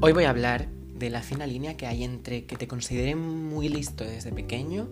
Hoy 0.00 0.12
voy 0.12 0.24
a 0.24 0.30
hablar 0.30 0.68
de 0.94 1.10
la 1.10 1.22
fina 1.22 1.44
línea 1.44 1.76
que 1.76 1.88
hay 1.88 2.04
entre 2.04 2.44
que 2.44 2.54
te 2.54 2.68
consideren 2.68 3.18
muy 3.18 3.68
listo 3.68 4.04
desde 4.04 4.30
pequeño 4.30 4.86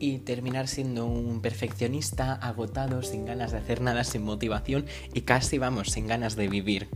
y 0.00 0.18
terminar 0.18 0.66
siendo 0.66 1.06
un 1.06 1.40
perfeccionista 1.40 2.34
agotado, 2.34 3.04
sin 3.04 3.26
ganas 3.26 3.52
de 3.52 3.58
hacer 3.58 3.80
nada, 3.80 4.02
sin 4.02 4.24
motivación 4.24 4.86
y 5.12 5.20
casi, 5.20 5.58
vamos, 5.58 5.92
sin 5.92 6.08
ganas 6.08 6.34
de 6.34 6.48
vivir. 6.48 6.88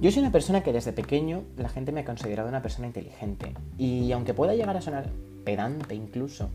Yo 0.00 0.12
soy 0.12 0.20
una 0.20 0.30
persona 0.30 0.62
que 0.62 0.72
desde 0.72 0.92
pequeño 0.92 1.42
la 1.56 1.68
gente 1.68 1.90
me 1.90 2.02
ha 2.02 2.04
considerado 2.04 2.48
una 2.48 2.62
persona 2.62 2.86
inteligente 2.86 3.54
y 3.76 4.12
aunque 4.12 4.34
pueda 4.34 4.54
llegar 4.54 4.76
a 4.76 4.80
sonar 4.80 5.10
pedante 5.44 5.96
incluso, 5.96 6.48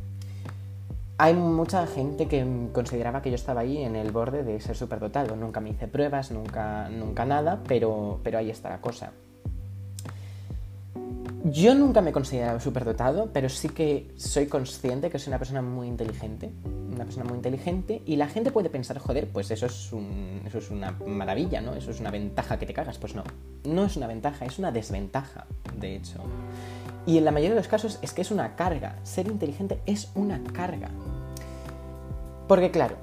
hay 1.18 1.34
mucha 1.36 1.86
gente 1.86 2.28
que 2.28 2.46
consideraba 2.72 3.22
que 3.22 3.30
yo 3.30 3.36
estaba 3.36 3.62
ahí 3.62 3.84
en 3.84 3.96
el 3.96 4.12
borde 4.12 4.44
de 4.44 4.60
ser 4.60 4.76
superdotado. 4.76 5.36
Nunca 5.36 5.60
me 5.60 5.70
hice 5.70 5.88
pruebas, 5.88 6.32
nunca, 6.32 6.90
nunca 6.90 7.26
nada, 7.26 7.62
pero, 7.68 8.20
pero 8.24 8.40
ahí 8.40 8.50
está 8.50 8.70
la 8.70 8.82
cosa. 8.82 9.12
Yo 11.46 11.76
nunca 11.76 12.02
me 12.02 12.12
he 12.12 12.14
considerado 12.14 12.60
superdotado, 12.62 13.30
pero 13.34 13.50
sí 13.50 13.68
que 13.68 14.10
soy 14.16 14.48
consciente 14.48 15.10
que 15.10 15.20
soy 15.20 15.32
una 15.32 15.40
persona 15.40 15.62
muy 15.62 15.88
inteligente. 15.88 16.50
Una 16.66 17.04
persona 17.04 17.26
muy 17.26 17.36
inteligente 17.36 18.02
y 18.06 18.16
la 18.16 18.28
gente 18.28 18.52
puede 18.52 18.70
pensar, 18.70 18.98
joder, 18.98 19.28
pues 19.28 19.52
eso 19.52 19.66
es, 19.66 19.92
eso 20.46 20.58
es 20.58 20.72
una 20.72 20.92
maravilla, 21.06 21.60
¿no? 21.60 21.74
Eso 21.74 21.92
es 21.92 22.00
una 22.00 22.12
ventaja 22.12 22.58
que 22.58 22.66
te 22.66 22.74
cagas. 22.74 22.98
Pues 22.98 23.14
no, 23.14 23.24
no 23.66 23.86
es 23.86 23.98
una 23.98 24.08
ventaja, 24.08 24.46
es 24.46 24.58
una 24.58 24.72
desventaja, 24.72 25.46
de 25.78 25.98
hecho. 25.98 26.24
Y 27.06 27.18
en 27.18 27.26
la 27.26 27.32
mayoría 27.32 27.56
de 27.56 27.62
los 27.62 27.68
casos 27.68 28.00
es 28.02 28.14
que 28.14 28.22
es 28.22 28.32
una 28.32 28.56
carga. 28.56 28.96
Ser 29.04 29.28
inteligente 29.28 29.82
es 29.86 30.12
una 30.16 30.42
carga. 30.54 30.90
Porque 32.48 32.72
claro, 32.72 32.96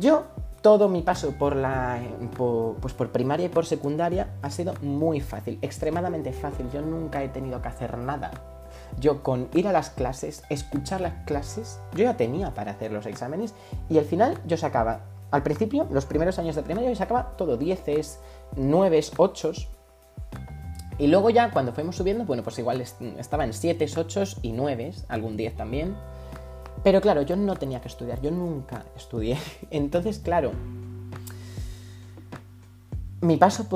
yo 0.00 0.24
todo 0.62 0.88
mi 0.88 1.02
paso 1.02 1.32
por 1.32 1.56
la 1.56 2.00
pues 2.36 2.94
por 2.94 3.10
primaria 3.10 3.46
y 3.46 3.48
por 3.48 3.64
secundaria 3.64 4.28
ha 4.42 4.50
sido 4.50 4.74
muy 4.82 5.20
fácil, 5.20 5.58
extremadamente 5.62 6.32
fácil. 6.32 6.70
Yo 6.72 6.82
nunca 6.82 7.22
he 7.22 7.28
tenido 7.28 7.62
que 7.62 7.68
hacer 7.68 7.96
nada. 7.98 8.30
Yo 8.98 9.22
con 9.22 9.48
ir 9.54 9.68
a 9.68 9.72
las 9.72 9.90
clases, 9.90 10.42
escuchar 10.50 11.00
las 11.00 11.14
clases, 11.24 11.80
yo 11.92 12.04
ya 12.04 12.16
tenía 12.16 12.54
para 12.54 12.72
hacer 12.72 12.92
los 12.92 13.06
exámenes 13.06 13.54
y 13.88 13.98
al 13.98 14.04
final 14.04 14.40
yo 14.46 14.56
sacaba, 14.56 15.00
al 15.30 15.42
principio, 15.42 15.86
los 15.90 16.06
primeros 16.06 16.38
años 16.38 16.56
de 16.56 16.62
primaria, 16.62 16.90
yo 16.90 16.96
sacaba 16.96 17.36
todo 17.36 17.56
10, 17.56 18.20
9, 18.56 19.00
8 19.16 19.52
y 21.00 21.06
luego 21.06 21.30
ya 21.30 21.50
cuando 21.50 21.72
fuimos 21.72 21.96
subiendo, 21.96 22.26
bueno, 22.26 22.42
pues 22.42 22.58
igual 22.58 22.82
estaba 22.82 23.44
en 23.44 23.54
7, 23.54 23.86
8 23.96 24.22
y 24.42 24.52
9, 24.52 24.92
algún 25.08 25.34
10 25.34 25.56
también. 25.56 25.96
Pero 26.84 27.00
claro, 27.00 27.22
yo 27.22 27.36
no 27.36 27.56
tenía 27.56 27.80
que 27.80 27.88
estudiar, 27.88 28.20
yo 28.20 28.30
nunca 28.30 28.84
estudié. 28.94 29.38
Entonces, 29.70 30.18
claro, 30.18 30.52
mi 33.22 33.38
paso 33.38 33.66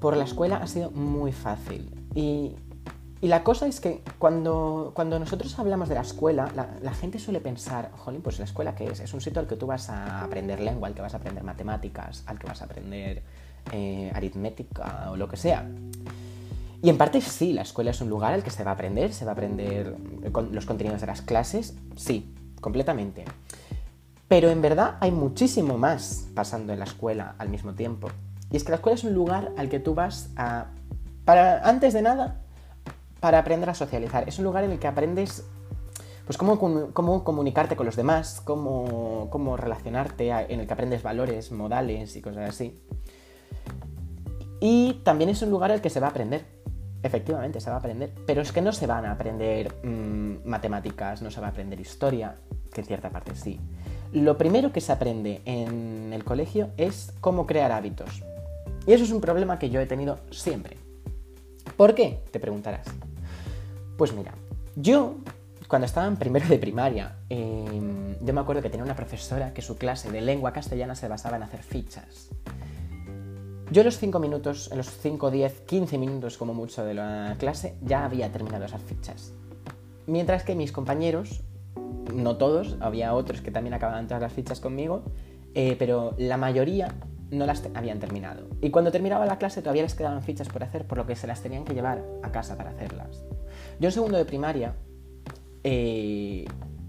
por, 0.00 0.16
la 0.16 0.24
escuela 0.24 0.56
ha 0.56 0.66
sido 0.66 0.90
muy 0.90 1.30
fácil. 1.30 1.94
Y, 2.12 2.56
la 3.20 3.42
cosa 3.42 3.66
es 3.66 3.80
que 3.80 4.02
cuando, 4.18 4.92
cuando, 4.94 5.18
nosotros 5.18 5.58
hablamos 5.58 5.88
de 5.88 5.94
la 5.94 6.02
escuela, 6.02 6.50
la, 6.82 6.92
gente 6.92 7.18
suele 7.18 7.40
pensar, 7.40 7.90
jolín, 7.96 8.20
pues 8.20 8.38
la 8.38 8.44
escuela 8.44 8.74
qué 8.74 8.88
es? 8.88 9.00
Es 9.00 9.14
un 9.14 9.22
sitio 9.22 9.40
al 9.40 9.46
que 9.46 9.56
tú 9.56 9.66
vas 9.66 9.88
a 9.88 10.22
aprender 10.22 10.60
lengua, 10.60 10.88
al 10.88 10.94
que 10.94 11.00
vas 11.00 11.14
a 11.14 11.16
aprender 11.18 11.42
matemáticas, 11.42 12.24
al 12.26 12.38
que 12.38 12.46
vas 12.46 12.60
a 12.60 12.66
aprender 12.66 13.22
eh, 13.72 14.12
aritmética 14.12 15.10
o 15.10 15.16
lo 15.16 15.26
que 15.26 15.38
sea. 15.38 15.66
Y 16.84 16.90
en 16.90 16.98
parte 16.98 17.22
sí, 17.22 17.54
la 17.54 17.62
escuela 17.62 17.92
es 17.92 18.02
un 18.02 18.10
lugar 18.10 18.34
al 18.34 18.42
que 18.44 18.50
se 18.50 18.62
va 18.62 18.72
a 18.72 18.74
aprender, 18.74 19.14
se 19.14 19.24
va 19.24 19.30
a 19.30 19.32
aprender 19.32 19.96
los 20.52 20.66
contenidos 20.66 21.00
de 21.00 21.06
las 21.06 21.22
clases, 21.22 21.78
sí, 21.96 22.34
completamente. 22.60 23.24
Pero 24.28 24.50
en 24.50 24.60
verdad 24.60 24.98
hay 25.00 25.10
muchísimo 25.10 25.78
más 25.78 26.26
pasando 26.34 26.74
en 26.74 26.80
la 26.80 26.84
escuela 26.84 27.36
al 27.38 27.48
mismo 27.48 27.72
tiempo. 27.72 28.10
Y 28.50 28.58
es 28.58 28.64
que 28.64 28.70
la 28.70 28.76
escuela 28.76 28.96
es 28.96 29.04
un 29.04 29.14
lugar 29.14 29.52
al 29.56 29.70
que 29.70 29.80
tú 29.80 29.94
vas 29.94 30.28
a... 30.36 30.66
Para, 31.24 31.66
antes 31.66 31.94
de 31.94 32.02
nada, 32.02 32.42
para 33.18 33.38
aprender 33.38 33.70
a 33.70 33.74
socializar. 33.74 34.28
Es 34.28 34.38
un 34.38 34.44
lugar 34.44 34.64
en 34.64 34.72
el 34.72 34.78
que 34.78 34.86
aprendes 34.86 35.42
pues 36.26 36.36
cómo, 36.36 36.58
cómo 36.92 37.24
comunicarte 37.24 37.76
con 37.76 37.86
los 37.86 37.96
demás, 37.96 38.42
cómo, 38.44 39.28
cómo 39.30 39.56
relacionarte, 39.56 40.28
en 40.28 40.60
el 40.60 40.66
que 40.66 40.72
aprendes 40.74 41.02
valores, 41.02 41.50
modales 41.50 42.14
y 42.14 42.20
cosas 42.20 42.50
así. 42.50 42.78
Y 44.60 45.00
también 45.02 45.30
es 45.30 45.40
un 45.40 45.48
lugar 45.48 45.72
al 45.72 45.80
que 45.80 45.88
se 45.88 45.98
va 45.98 46.08
a 46.08 46.10
aprender. 46.10 46.62
Efectivamente, 47.04 47.60
se 47.60 47.68
va 47.68 47.76
a 47.76 47.78
aprender, 47.80 48.10
pero 48.26 48.40
es 48.40 48.50
que 48.50 48.62
no 48.62 48.72
se 48.72 48.86
van 48.86 49.04
a 49.04 49.12
aprender 49.12 49.74
mm, 49.84 50.48
matemáticas, 50.48 51.20
no 51.20 51.30
se 51.30 51.38
va 51.38 51.48
a 51.48 51.50
aprender 51.50 51.78
historia, 51.78 52.36
que 52.72 52.80
en 52.80 52.86
cierta 52.86 53.10
parte 53.10 53.36
sí. 53.36 53.60
Lo 54.12 54.38
primero 54.38 54.72
que 54.72 54.80
se 54.80 54.90
aprende 54.90 55.42
en 55.44 56.12
el 56.14 56.24
colegio 56.24 56.70
es 56.78 57.12
cómo 57.20 57.46
crear 57.46 57.72
hábitos. 57.72 58.22
Y 58.86 58.94
eso 58.94 59.04
es 59.04 59.10
un 59.10 59.20
problema 59.20 59.58
que 59.58 59.68
yo 59.68 59.80
he 59.80 59.86
tenido 59.86 60.18
siempre. 60.30 60.78
¿Por 61.76 61.94
qué? 61.94 62.22
Te 62.30 62.40
preguntarás. 62.40 62.86
Pues 63.98 64.14
mira, 64.14 64.32
yo 64.74 65.16
cuando 65.68 65.84
estaba 65.84 66.06
en 66.06 66.16
primero 66.16 66.48
de 66.48 66.58
primaria, 66.58 67.16
em, 67.28 68.16
yo 68.24 68.32
me 68.32 68.40
acuerdo 68.40 68.62
que 68.62 68.70
tenía 68.70 68.84
una 68.84 68.96
profesora 68.96 69.52
que 69.52 69.60
su 69.60 69.76
clase 69.76 70.10
de 70.10 70.22
lengua 70.22 70.54
castellana 70.54 70.94
se 70.94 71.06
basaba 71.06 71.36
en 71.36 71.42
hacer 71.42 71.62
fichas. 71.62 72.30
Yo 73.70 73.80
en 73.80 73.86
los 73.86 73.98
5 73.98 74.18
minutos, 74.18 74.70
en 74.70 74.78
los 74.78 74.90
5, 74.90 75.30
10, 75.30 75.60
15 75.62 75.98
minutos 75.98 76.36
como 76.36 76.52
mucho 76.54 76.84
de 76.84 76.94
la 76.94 77.34
clase, 77.38 77.76
ya 77.82 78.04
había 78.04 78.30
terminado 78.30 78.64
esas 78.66 78.82
fichas. 78.82 79.32
Mientras 80.06 80.44
que 80.44 80.54
mis 80.54 80.70
compañeros, 80.70 81.42
no 82.14 82.36
todos, 82.36 82.76
había 82.80 83.14
otros 83.14 83.40
que 83.40 83.50
también 83.50 83.74
acababan 83.74 84.06
todas 84.06 84.22
las 84.22 84.32
fichas 84.32 84.60
conmigo, 84.60 85.02
eh, 85.54 85.76
pero 85.78 86.14
la 86.18 86.36
mayoría 86.36 86.94
no 87.30 87.46
las 87.46 87.62
habían 87.74 87.98
terminado. 87.98 88.46
Y 88.60 88.70
cuando 88.70 88.92
terminaba 88.92 89.24
la 89.24 89.38
clase 89.38 89.62
todavía 89.62 89.82
les 89.82 89.94
quedaban 89.94 90.22
fichas 90.22 90.48
por 90.48 90.62
hacer, 90.62 90.86
por 90.86 90.98
lo 90.98 91.06
que 91.06 91.16
se 91.16 91.26
las 91.26 91.42
tenían 91.42 91.64
que 91.64 91.74
llevar 91.74 92.04
a 92.22 92.30
casa 92.30 92.56
para 92.56 92.70
hacerlas. 92.70 93.24
Yo 93.80 93.88
en 93.88 93.92
segundo 93.92 94.18
de 94.18 94.26
primaria 94.26 94.74
eh, 95.64 96.44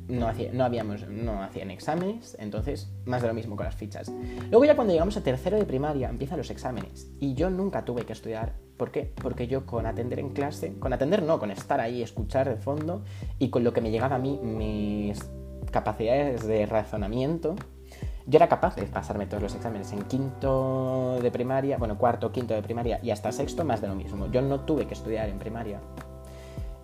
no, 0.07 0.27
hacía, 0.27 0.51
no, 0.53 0.63
habíamos, 0.63 1.07
no 1.07 1.41
hacían 1.43 1.71
exámenes, 1.71 2.35
entonces 2.39 2.91
más 3.05 3.21
de 3.21 3.27
lo 3.27 3.33
mismo 3.33 3.55
con 3.55 3.65
las 3.65 3.75
fichas. 3.75 4.11
Luego 4.49 4.65
ya 4.65 4.75
cuando 4.75 4.93
llegamos 4.93 5.17
a 5.17 5.21
tercero 5.21 5.57
de 5.57 5.65
primaria 5.65 6.09
empiezan 6.09 6.37
los 6.37 6.49
exámenes 6.49 7.09
y 7.19 7.33
yo 7.33 7.49
nunca 7.49 7.85
tuve 7.85 8.03
que 8.05 8.13
estudiar. 8.13 8.53
¿Por 8.77 8.91
qué? 8.91 9.13
Porque 9.21 9.47
yo 9.47 9.65
con 9.65 9.85
atender 9.85 10.19
en 10.19 10.29
clase, 10.29 10.77
con 10.79 10.93
atender 10.93 11.23
no, 11.23 11.39
con 11.39 11.51
estar 11.51 11.79
ahí, 11.79 12.01
escuchar 12.01 12.49
de 12.49 12.57
fondo 12.57 13.03
y 13.39 13.49
con 13.49 13.63
lo 13.63 13.73
que 13.73 13.81
me 13.81 13.91
llegaba 13.91 14.17
a 14.17 14.19
mí, 14.19 14.39
mis 14.43 15.19
capacidades 15.71 16.45
de 16.45 16.65
razonamiento, 16.65 17.55
yo 18.27 18.37
era 18.37 18.47
capaz 18.47 18.75
de 18.75 18.83
pasarme 18.83 19.27
todos 19.27 19.43
los 19.43 19.55
exámenes 19.55 19.91
en 19.91 20.01
quinto 20.03 21.19
de 21.21 21.31
primaria, 21.31 21.77
bueno, 21.77 21.97
cuarto, 21.97 22.31
quinto 22.31 22.53
de 22.53 22.63
primaria 22.63 22.99
y 23.03 23.11
hasta 23.11 23.31
sexto 23.31 23.63
más 23.63 23.81
de 23.81 23.87
lo 23.87 23.95
mismo. 23.95 24.31
Yo 24.31 24.41
no 24.41 24.61
tuve 24.61 24.87
que 24.87 24.93
estudiar 24.93 25.29
en 25.29 25.37
primaria. 25.37 25.79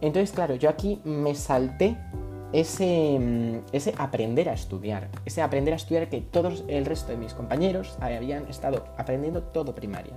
Entonces, 0.01 0.31
claro, 0.31 0.55
yo 0.55 0.69
aquí 0.69 1.01
me 1.03 1.35
salté 1.35 1.97
ese, 2.53 3.17
mm, 3.19 3.73
ese 3.73 3.93
aprender 3.97 4.49
a 4.49 4.53
estudiar, 4.53 5.09
ese 5.25 5.41
aprender 5.41 5.73
a 5.73 5.77
estudiar 5.77 6.09
que 6.09 6.21
todos 6.21 6.63
el 6.67 6.85
resto 6.85 7.11
de 7.11 7.17
mis 7.17 7.33
compañeros 7.33 7.97
habían 7.99 8.47
estado 8.47 8.85
aprendiendo 8.97 9.43
todo 9.43 9.73
primaria. 9.73 10.13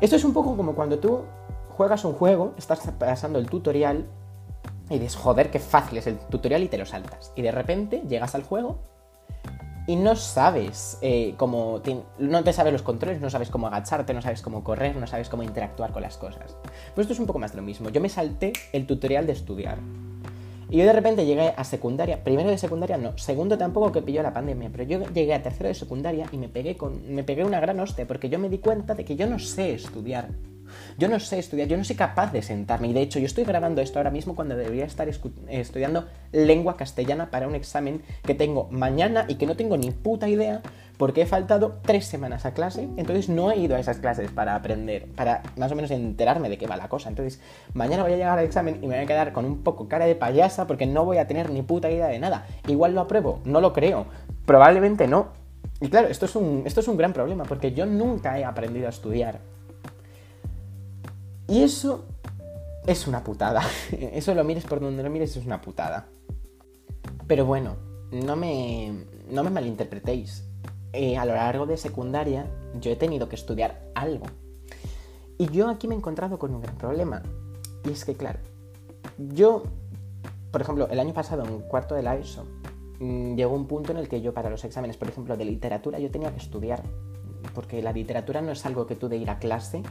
Esto 0.00 0.16
es 0.16 0.24
un 0.24 0.32
poco 0.32 0.56
como 0.56 0.74
cuando 0.74 0.98
tú 0.98 1.22
juegas 1.70 2.04
un 2.04 2.12
juego, 2.14 2.54
estás 2.56 2.80
pasando 2.98 3.38
el 3.38 3.48
tutorial 3.48 4.06
y 4.90 4.98
dices, 4.98 5.16
joder, 5.16 5.50
qué 5.50 5.58
fácil 5.58 5.98
es 5.98 6.06
el 6.06 6.18
tutorial 6.18 6.62
y 6.62 6.68
te 6.68 6.78
lo 6.78 6.86
saltas. 6.86 7.32
Y 7.34 7.42
de 7.42 7.52
repente 7.52 8.02
llegas 8.08 8.34
al 8.34 8.42
juego 8.42 8.78
y 9.86 9.96
no 9.96 10.14
sabes 10.14 10.98
eh, 11.02 11.34
cómo. 11.36 11.80
no 12.18 12.44
te 12.44 12.52
sabes 12.52 12.72
los 12.72 12.82
controles, 12.82 13.20
no 13.20 13.30
sabes 13.30 13.50
cómo 13.50 13.66
agacharte, 13.66 14.14
no 14.14 14.22
sabes 14.22 14.42
cómo 14.42 14.62
correr, 14.62 14.96
no 14.96 15.06
sabes 15.06 15.28
cómo 15.28 15.42
interactuar 15.42 15.92
con 15.92 16.02
las 16.02 16.16
cosas. 16.16 16.56
Pues 16.94 17.04
esto 17.04 17.14
es 17.14 17.20
un 17.20 17.26
poco 17.26 17.38
más 17.38 17.52
de 17.52 17.56
lo 17.56 17.62
mismo. 17.62 17.90
Yo 17.90 18.00
me 18.00 18.08
salté 18.08 18.52
el 18.72 18.86
tutorial 18.86 19.26
de 19.26 19.32
estudiar. 19.32 19.78
Y 20.72 20.78
yo 20.78 20.86
de 20.86 20.94
repente 20.94 21.26
llegué 21.26 21.52
a 21.54 21.64
secundaria, 21.64 22.24
primero 22.24 22.48
de 22.48 22.56
secundaria 22.56 22.96
no, 22.96 23.18
segundo 23.18 23.58
tampoco 23.58 23.92
que 23.92 24.00
pilló 24.00 24.22
la 24.22 24.32
pandemia, 24.32 24.70
pero 24.72 24.84
yo 24.84 25.06
llegué 25.12 25.34
a 25.34 25.42
tercero 25.42 25.68
de 25.68 25.74
secundaria 25.74 26.26
y 26.32 26.38
me 26.38 26.48
pegué, 26.48 26.78
con, 26.78 27.14
me 27.14 27.24
pegué 27.24 27.44
una 27.44 27.60
gran 27.60 27.78
hostia 27.78 28.06
porque 28.06 28.30
yo 28.30 28.38
me 28.38 28.48
di 28.48 28.56
cuenta 28.56 28.94
de 28.94 29.04
que 29.04 29.14
yo 29.14 29.26
no 29.26 29.38
sé 29.38 29.74
estudiar. 29.74 30.30
Yo 30.96 31.08
no 31.08 31.20
sé 31.20 31.38
estudiar, 31.38 31.68
yo 31.68 31.76
no 31.76 31.84
soy 31.84 31.96
capaz 31.96 32.32
de 32.32 32.40
sentarme. 32.40 32.88
Y 32.88 32.94
de 32.94 33.02
hecho, 33.02 33.18
yo 33.18 33.26
estoy 33.26 33.44
grabando 33.44 33.82
esto 33.82 33.98
ahora 33.98 34.10
mismo 34.10 34.34
cuando 34.34 34.56
debería 34.56 34.86
estar 34.86 35.06
estudiando 35.08 36.06
lengua 36.32 36.78
castellana 36.78 37.30
para 37.30 37.46
un 37.46 37.54
examen 37.54 38.00
que 38.22 38.34
tengo 38.34 38.68
mañana 38.70 39.26
y 39.28 39.34
que 39.34 39.44
no 39.44 39.56
tengo 39.56 39.76
ni 39.76 39.90
puta 39.90 40.26
idea 40.26 40.62
porque 40.96 41.22
he 41.22 41.26
faltado 41.26 41.78
tres 41.82 42.06
semanas 42.06 42.46
a 42.46 42.54
clase, 42.54 42.88
entonces 42.96 43.28
no 43.28 43.50
he 43.50 43.58
ido 43.58 43.76
a 43.76 43.80
esas 43.80 43.98
clases 43.98 44.30
para 44.30 44.54
aprender, 44.54 45.06
para 45.16 45.42
más 45.56 45.72
o 45.72 45.74
menos 45.74 45.90
enterarme 45.90 46.48
de 46.48 46.58
qué 46.58 46.66
va 46.66 46.76
la 46.76 46.88
cosa. 46.88 47.08
Entonces, 47.08 47.40
mañana 47.74 48.02
voy 48.02 48.12
a 48.12 48.16
llegar 48.16 48.38
al 48.38 48.44
examen 48.44 48.76
y 48.76 48.86
me 48.86 48.94
voy 48.94 49.04
a 49.04 49.06
quedar 49.06 49.32
con 49.32 49.44
un 49.44 49.62
poco 49.62 49.88
cara 49.88 50.06
de 50.06 50.14
payasa 50.14 50.66
porque 50.66 50.86
no 50.86 51.04
voy 51.04 51.18
a 51.18 51.26
tener 51.26 51.50
ni 51.50 51.62
puta 51.62 51.90
idea 51.90 52.06
de 52.06 52.18
nada. 52.18 52.46
Igual 52.68 52.94
lo 52.94 53.00
apruebo, 53.00 53.40
no 53.44 53.60
lo 53.60 53.72
creo, 53.72 54.06
probablemente 54.46 55.08
no. 55.08 55.28
Y 55.80 55.88
claro, 55.88 56.08
esto 56.08 56.26
es 56.26 56.36
un, 56.36 56.62
esto 56.64 56.80
es 56.80 56.88
un 56.88 56.96
gran 56.96 57.12
problema 57.12 57.44
porque 57.44 57.72
yo 57.72 57.86
nunca 57.86 58.38
he 58.38 58.44
aprendido 58.44 58.86
a 58.86 58.90
estudiar. 58.90 59.40
Y 61.48 61.62
eso 61.62 62.04
es 62.86 63.06
una 63.06 63.22
putada. 63.24 63.62
Eso 63.90 64.34
lo 64.34 64.44
mires 64.44 64.64
por 64.64 64.80
donde 64.80 65.02
lo 65.02 65.10
mires, 65.10 65.36
es 65.36 65.44
una 65.44 65.60
putada. 65.60 66.06
Pero 67.26 67.46
bueno, 67.46 67.76
no 68.10 68.36
me, 68.36 69.06
no 69.30 69.42
me 69.44 69.50
malinterpretéis. 69.50 70.44
Eh, 70.92 71.16
a 71.16 71.24
lo 71.24 71.34
largo 71.34 71.64
de 71.66 71.76
secundaria 71.76 72.46
yo 72.80 72.90
he 72.90 72.96
tenido 72.96 73.28
que 73.28 73.36
estudiar 73.36 73.80
algo. 73.94 74.26
Y 75.38 75.48
yo 75.48 75.68
aquí 75.68 75.88
me 75.88 75.94
he 75.94 75.98
encontrado 75.98 76.38
con 76.38 76.54
un 76.54 76.60
gran 76.60 76.76
problema. 76.76 77.22
Y 77.84 77.90
es 77.90 78.04
que, 78.04 78.14
claro, 78.14 78.38
yo, 79.18 79.62
por 80.50 80.60
ejemplo, 80.60 80.88
el 80.88 81.00
año 81.00 81.14
pasado 81.14 81.44
en 81.44 81.60
cuarto 81.62 81.94
de 81.94 82.02
la 82.02 82.16
ESO, 82.16 82.46
mm, 83.00 83.34
llegó 83.34 83.54
un 83.54 83.66
punto 83.66 83.92
en 83.92 83.98
el 83.98 84.08
que 84.08 84.20
yo 84.20 84.34
para 84.34 84.50
los 84.50 84.64
exámenes, 84.64 84.96
por 84.96 85.08
ejemplo, 85.08 85.36
de 85.36 85.44
literatura, 85.44 85.98
yo 85.98 86.10
tenía 86.10 86.30
que 86.30 86.38
estudiar. 86.38 86.82
Porque 87.54 87.82
la 87.82 87.92
literatura 87.92 88.40
no 88.40 88.52
es 88.52 88.64
algo 88.66 88.86
que 88.86 88.94
tú 88.94 89.08
de 89.08 89.16
ir 89.16 89.30
a 89.30 89.38
clase 89.38 89.82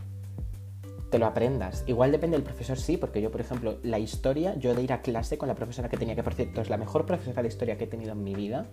te 1.11 1.19
lo 1.19 1.25
aprendas. 1.25 1.83
Igual 1.87 2.11
depende 2.11 2.37
del 2.37 2.43
profesor, 2.43 2.77
sí, 2.77 2.95
porque 2.95 3.21
yo, 3.21 3.29
por 3.29 3.41
ejemplo, 3.41 3.77
la 3.83 3.99
historia, 3.99 4.55
yo 4.57 4.73
de 4.73 4.81
ir 4.81 4.93
a 4.93 5.01
clase 5.01 5.37
con 5.37 5.49
la 5.49 5.55
profesora 5.55 5.89
que 5.89 5.97
tenía, 5.97 6.15
que 6.15 6.23
por 6.23 6.33
cierto 6.33 6.61
es 6.61 6.69
la 6.69 6.77
mejor 6.77 7.05
profesora 7.05 7.41
de 7.41 7.49
historia 7.49 7.77
que 7.77 7.83
he 7.83 7.87
tenido 7.87 8.13
en 8.13 8.23
mi 8.23 8.33
vida, 8.33 8.67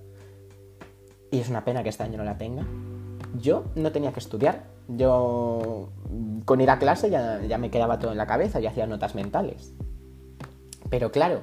y 1.31 1.41
es 1.41 1.49
una 1.49 1.65
pena 1.65 1.83
que 1.83 1.89
este 1.89 2.03
año 2.03 2.19
no 2.19 2.25
la 2.25 2.39
tenga, 2.39 2.67
yo 3.41 3.65
no 3.75 3.93
tenía 3.93 4.13
que 4.13 4.21
estudiar. 4.21 4.65
Yo 4.89 5.91
con 6.47 6.61
ir 6.61 6.71
a 6.71 6.79
clase 6.79 7.11
ya, 7.11 7.43
ya 7.47 7.59
me 7.59 7.71
quedaba 7.71 7.99
todo 7.99 8.13
en 8.13 8.19
la 8.19 8.27
cabeza 8.27 8.61
y 8.61 8.67
hacía 8.67 8.87
notas 8.87 9.15
mentales. 9.15 9.75
Pero 10.89 11.13
claro, 11.13 11.43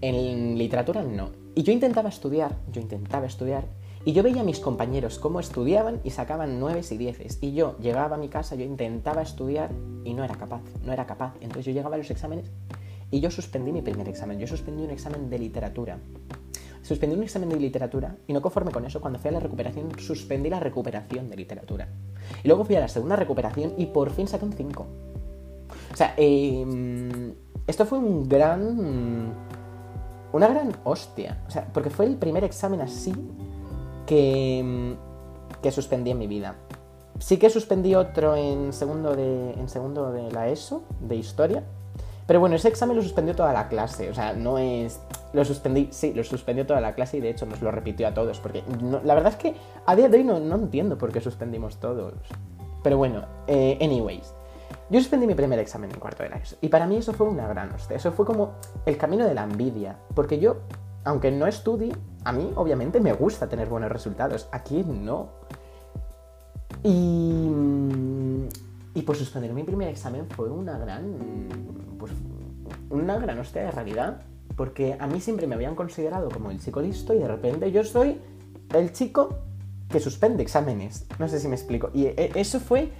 en 0.00 0.56
literatura 0.56 1.02
no. 1.02 1.30
Y 1.54 1.64
yo 1.64 1.72
intentaba 1.72 2.08
estudiar, 2.08 2.56
yo 2.70 2.80
intentaba 2.80 3.26
estudiar, 3.26 3.64
y 4.04 4.12
yo 4.12 4.22
veía 4.22 4.40
a 4.40 4.44
mis 4.44 4.60
compañeros 4.60 5.18
cómo 5.18 5.40
estudiaban 5.40 6.00
y 6.04 6.10
sacaban 6.10 6.60
nueves 6.60 6.92
y 6.92 6.96
dieces. 6.96 7.38
Y 7.40 7.52
yo 7.52 7.76
llegaba 7.78 8.16
a 8.16 8.18
mi 8.18 8.28
casa, 8.28 8.54
yo 8.54 8.64
intentaba 8.64 9.22
estudiar 9.22 9.70
y 10.04 10.14
no 10.14 10.24
era 10.24 10.34
capaz, 10.36 10.62
no 10.84 10.92
era 10.92 11.06
capaz. 11.06 11.34
Entonces 11.40 11.66
yo 11.66 11.72
llegaba 11.72 11.96
a 11.96 11.98
los 11.98 12.10
exámenes 12.10 12.50
y 13.10 13.20
yo 13.20 13.30
suspendí 13.30 13.72
mi 13.72 13.82
primer 13.82 14.08
examen. 14.08 14.38
Yo 14.38 14.46
suspendí 14.46 14.82
un 14.82 14.90
examen 14.90 15.28
de 15.28 15.38
literatura. 15.38 15.98
Suspendí 16.88 17.14
un 17.14 17.22
examen 17.22 17.50
de 17.50 17.56
literatura 17.56 18.16
y 18.26 18.32
no 18.32 18.40
conforme 18.40 18.72
con 18.72 18.86
eso, 18.86 18.98
cuando 18.98 19.18
fui 19.18 19.28
a 19.28 19.32
la 19.32 19.40
recuperación, 19.40 19.90
suspendí 19.98 20.48
la 20.48 20.58
recuperación 20.58 21.28
de 21.28 21.36
literatura. 21.36 21.86
Y 22.42 22.48
luego 22.48 22.64
fui 22.64 22.76
a 22.76 22.80
la 22.80 22.88
segunda 22.88 23.14
recuperación 23.14 23.74
y 23.76 23.84
por 23.84 24.08
fin 24.08 24.26
saqué 24.26 24.46
un 24.46 24.54
5. 24.54 24.86
O 25.92 25.96
sea, 25.96 26.14
eh, 26.16 27.34
esto 27.66 27.84
fue 27.84 27.98
un 27.98 28.26
gran... 28.26 29.34
Una 30.32 30.48
gran 30.48 30.72
hostia. 30.84 31.44
O 31.46 31.50
sea, 31.50 31.70
porque 31.74 31.90
fue 31.90 32.06
el 32.06 32.16
primer 32.16 32.42
examen 32.44 32.80
así 32.80 33.12
que, 34.06 34.96
que 35.60 35.70
suspendí 35.70 36.10
en 36.10 36.18
mi 36.18 36.26
vida. 36.26 36.56
Sí 37.18 37.36
que 37.36 37.50
suspendí 37.50 37.96
otro 37.96 38.34
en 38.34 38.72
segundo, 38.72 39.14
de, 39.14 39.52
en 39.52 39.68
segundo 39.68 40.10
de 40.10 40.32
la 40.32 40.48
ESO, 40.48 40.84
de 41.02 41.16
historia. 41.16 41.64
Pero 42.28 42.40
bueno, 42.40 42.56
ese 42.56 42.68
examen 42.68 42.94
lo 42.94 43.02
suspendió 43.02 43.34
toda 43.34 43.54
la 43.54 43.68
clase. 43.68 44.10
O 44.10 44.14
sea, 44.14 44.34
no 44.34 44.58
es. 44.58 45.00
Lo 45.32 45.46
suspendí, 45.46 45.88
sí, 45.90 46.12
lo 46.12 46.22
suspendió 46.22 46.66
toda 46.66 46.78
la 46.78 46.94
clase 46.94 47.16
y 47.16 47.20
de 47.22 47.30
hecho 47.30 47.46
nos 47.46 47.62
lo 47.62 47.70
repitió 47.70 48.06
a 48.06 48.12
todos. 48.12 48.38
Porque 48.38 48.62
la 49.02 49.14
verdad 49.14 49.32
es 49.32 49.36
que 49.36 49.56
a 49.86 49.96
día 49.96 50.10
de 50.10 50.18
hoy 50.18 50.24
no, 50.24 50.36
entiendo 50.36 50.98
por 50.98 51.10
qué 51.10 51.22
suspendimos 51.22 51.80
todos. 51.80 52.12
Pero 52.84 52.98
bueno, 52.98 53.22
eh, 53.46 53.78
anyways. 53.80 54.34
Yo 54.90 55.00
suspendí 55.00 55.26
mi 55.26 55.34
primer 55.34 55.58
examen 55.58 55.90
en 55.90 55.98
cuarto 55.98 56.22
de 56.22 56.28
la 56.28 56.36
ESO. 56.36 56.56
Y 56.60 56.68
para 56.68 56.86
mí 56.86 56.96
eso 56.96 57.14
fue 57.14 57.26
una 57.26 57.48
gran 57.48 57.72
hostia. 57.72 57.96
Eso 57.96 58.12
fue 58.12 58.26
como 58.26 58.56
el 58.84 58.98
camino 58.98 59.26
de 59.26 59.32
la 59.32 59.44
envidia. 59.44 59.96
Porque 60.14 60.38
yo, 60.38 60.58
aunque 61.04 61.30
no 61.30 61.46
estudie, 61.46 61.96
a 62.24 62.32
mí 62.32 62.52
obviamente 62.56 63.00
me 63.00 63.14
gusta 63.14 63.48
tener 63.48 63.70
buenos 63.70 63.90
resultados. 63.90 64.48
Aquí 64.52 64.84
no. 64.84 65.30
Y, 66.82 67.50
y 68.92 69.02
pues 69.02 69.18
suspender 69.18 69.54
mi 69.54 69.62
primer 69.62 69.88
examen 69.88 70.28
fue 70.28 70.50
una 70.50 70.78
gran, 70.78 71.16
una 72.90 73.18
gran 73.18 73.38
hostia 73.38 73.62
de 73.62 73.70
realidad. 73.70 74.22
Porque 74.56 74.96
a 74.98 75.06
mí 75.06 75.20
siempre 75.20 75.46
me 75.46 75.54
habían 75.54 75.74
considerado 75.74 76.30
como 76.30 76.50
el 76.50 76.60
chico 76.60 76.80
listo 76.80 77.14
y 77.14 77.18
de 77.18 77.28
repente 77.28 77.70
yo 77.70 77.84
soy 77.84 78.20
el 78.74 78.92
chico 78.92 79.38
que 79.88 80.00
suspende 80.00 80.42
exámenes. 80.42 81.06
No 81.18 81.28
sé 81.28 81.38
si 81.38 81.48
me 81.48 81.54
explico. 81.54 81.90
Y 81.94 82.06
e, 82.06 82.32
eso 82.34 82.58
fue 82.60 82.90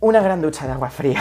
una 0.00 0.20
gran 0.20 0.40
ducha 0.40 0.66
de 0.66 0.72
agua 0.72 0.90
fría. 0.90 1.20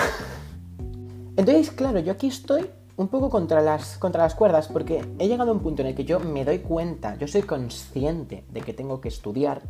Entonces, 1.37 1.71
claro, 1.71 1.99
yo 1.99 2.13
aquí 2.13 2.27
estoy 2.27 2.69
un 2.95 3.09
poco 3.09 3.29
contra 3.29 3.61
las, 3.61 3.97
contra 3.97 4.23
las 4.23 4.33
cuerdas 4.33 4.67
porque 4.67 5.05
he 5.19 5.27
llegado 5.27 5.51
a 5.51 5.53
un 5.53 5.59
punto 5.59 5.83
en 5.83 5.89
el 5.89 5.95
que 5.95 6.03
yo 6.03 6.19
me 6.19 6.43
doy 6.43 6.59
cuenta, 6.59 7.15
yo 7.15 7.27
soy 7.27 7.43
consciente 7.43 8.43
de 8.51 8.61
que 8.61 8.73
tengo 8.73 8.99
que 8.99 9.07
estudiar, 9.07 9.61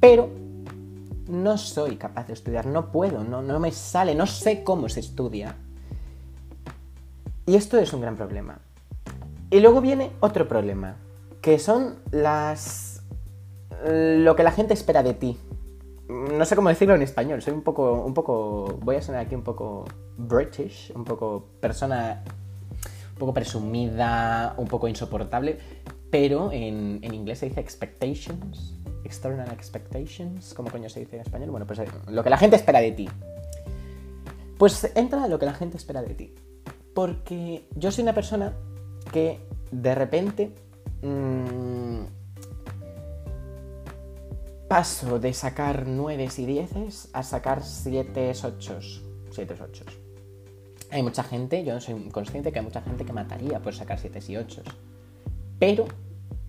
pero 0.00 0.30
no 1.28 1.58
soy 1.58 1.96
capaz 1.96 2.26
de 2.26 2.32
estudiar, 2.32 2.66
no 2.66 2.90
puedo, 2.90 3.22
no, 3.22 3.42
no 3.42 3.60
me 3.60 3.70
sale, 3.70 4.14
no 4.14 4.26
sé 4.26 4.62
cómo 4.64 4.88
se 4.88 5.00
estudia. 5.00 5.56
Y 7.46 7.56
esto 7.56 7.78
es 7.78 7.92
un 7.92 8.00
gran 8.00 8.16
problema. 8.16 8.58
Y 9.50 9.60
luego 9.60 9.80
viene 9.80 10.10
otro 10.20 10.48
problema, 10.48 10.96
que 11.40 11.58
son 11.58 11.96
las... 12.10 13.02
lo 13.84 14.34
que 14.34 14.42
la 14.42 14.50
gente 14.50 14.74
espera 14.74 15.02
de 15.02 15.14
ti. 15.14 15.38
No 16.08 16.44
sé 16.44 16.56
cómo 16.56 16.68
decirlo 16.68 16.94
en 16.94 17.02
español, 17.02 17.40
soy 17.40 17.54
un 17.54 17.62
poco, 17.62 18.02
un 18.02 18.14
poco, 18.14 18.78
voy 18.82 18.96
a 18.96 19.02
sonar 19.02 19.22
aquí 19.22 19.34
un 19.34 19.42
poco 19.42 19.84
British, 20.16 20.92
un 20.94 21.04
poco 21.04 21.46
persona 21.60 22.22
un 23.14 23.18
poco 23.18 23.32
presumida, 23.32 24.54
un 24.58 24.66
poco 24.66 24.88
insoportable, 24.88 25.58
pero 26.10 26.50
en, 26.52 26.98
en 27.02 27.14
inglés 27.14 27.38
se 27.38 27.46
dice 27.46 27.60
expectations, 27.60 28.74
external 29.04 29.50
expectations, 29.52 30.52
¿cómo 30.54 30.70
coño 30.70 30.88
se 30.88 31.00
dice 31.00 31.16
en 31.16 31.22
español? 31.22 31.50
Bueno, 31.50 31.66
pues 31.66 31.78
eh, 31.78 31.86
lo 32.08 32.24
que 32.24 32.30
la 32.30 32.38
gente 32.38 32.56
espera 32.56 32.80
de 32.80 32.92
ti. 32.92 33.08
Pues 34.58 34.90
entra 34.94 35.28
lo 35.28 35.38
que 35.38 35.46
la 35.46 35.54
gente 35.54 35.76
espera 35.76 36.02
de 36.02 36.14
ti. 36.14 36.34
Porque 36.94 37.66
yo 37.74 37.90
soy 37.90 38.02
una 38.02 38.14
persona 38.14 38.54
que 39.12 39.40
de 39.70 39.94
repente 39.94 40.54
mmm, 41.02 42.04
paso 44.68 45.18
de 45.18 45.32
sacar 45.32 45.86
9 45.86 46.28
y 46.36 46.46
10 46.46 47.10
a 47.12 47.22
sacar 47.22 47.62
7, 47.62 48.32
8. 48.42 48.78
7, 49.30 49.54
8. 49.60 49.84
Hay 50.90 51.02
mucha 51.02 51.24
gente, 51.24 51.64
yo 51.64 51.80
soy 51.80 52.08
consciente 52.10 52.52
que 52.52 52.60
hay 52.60 52.64
mucha 52.64 52.82
gente 52.82 53.04
que 53.04 53.12
mataría 53.12 53.60
por 53.60 53.74
sacar 53.74 53.98
7 53.98 54.20
y 54.28 54.36
8. 54.36 54.62
Pero 55.58 55.86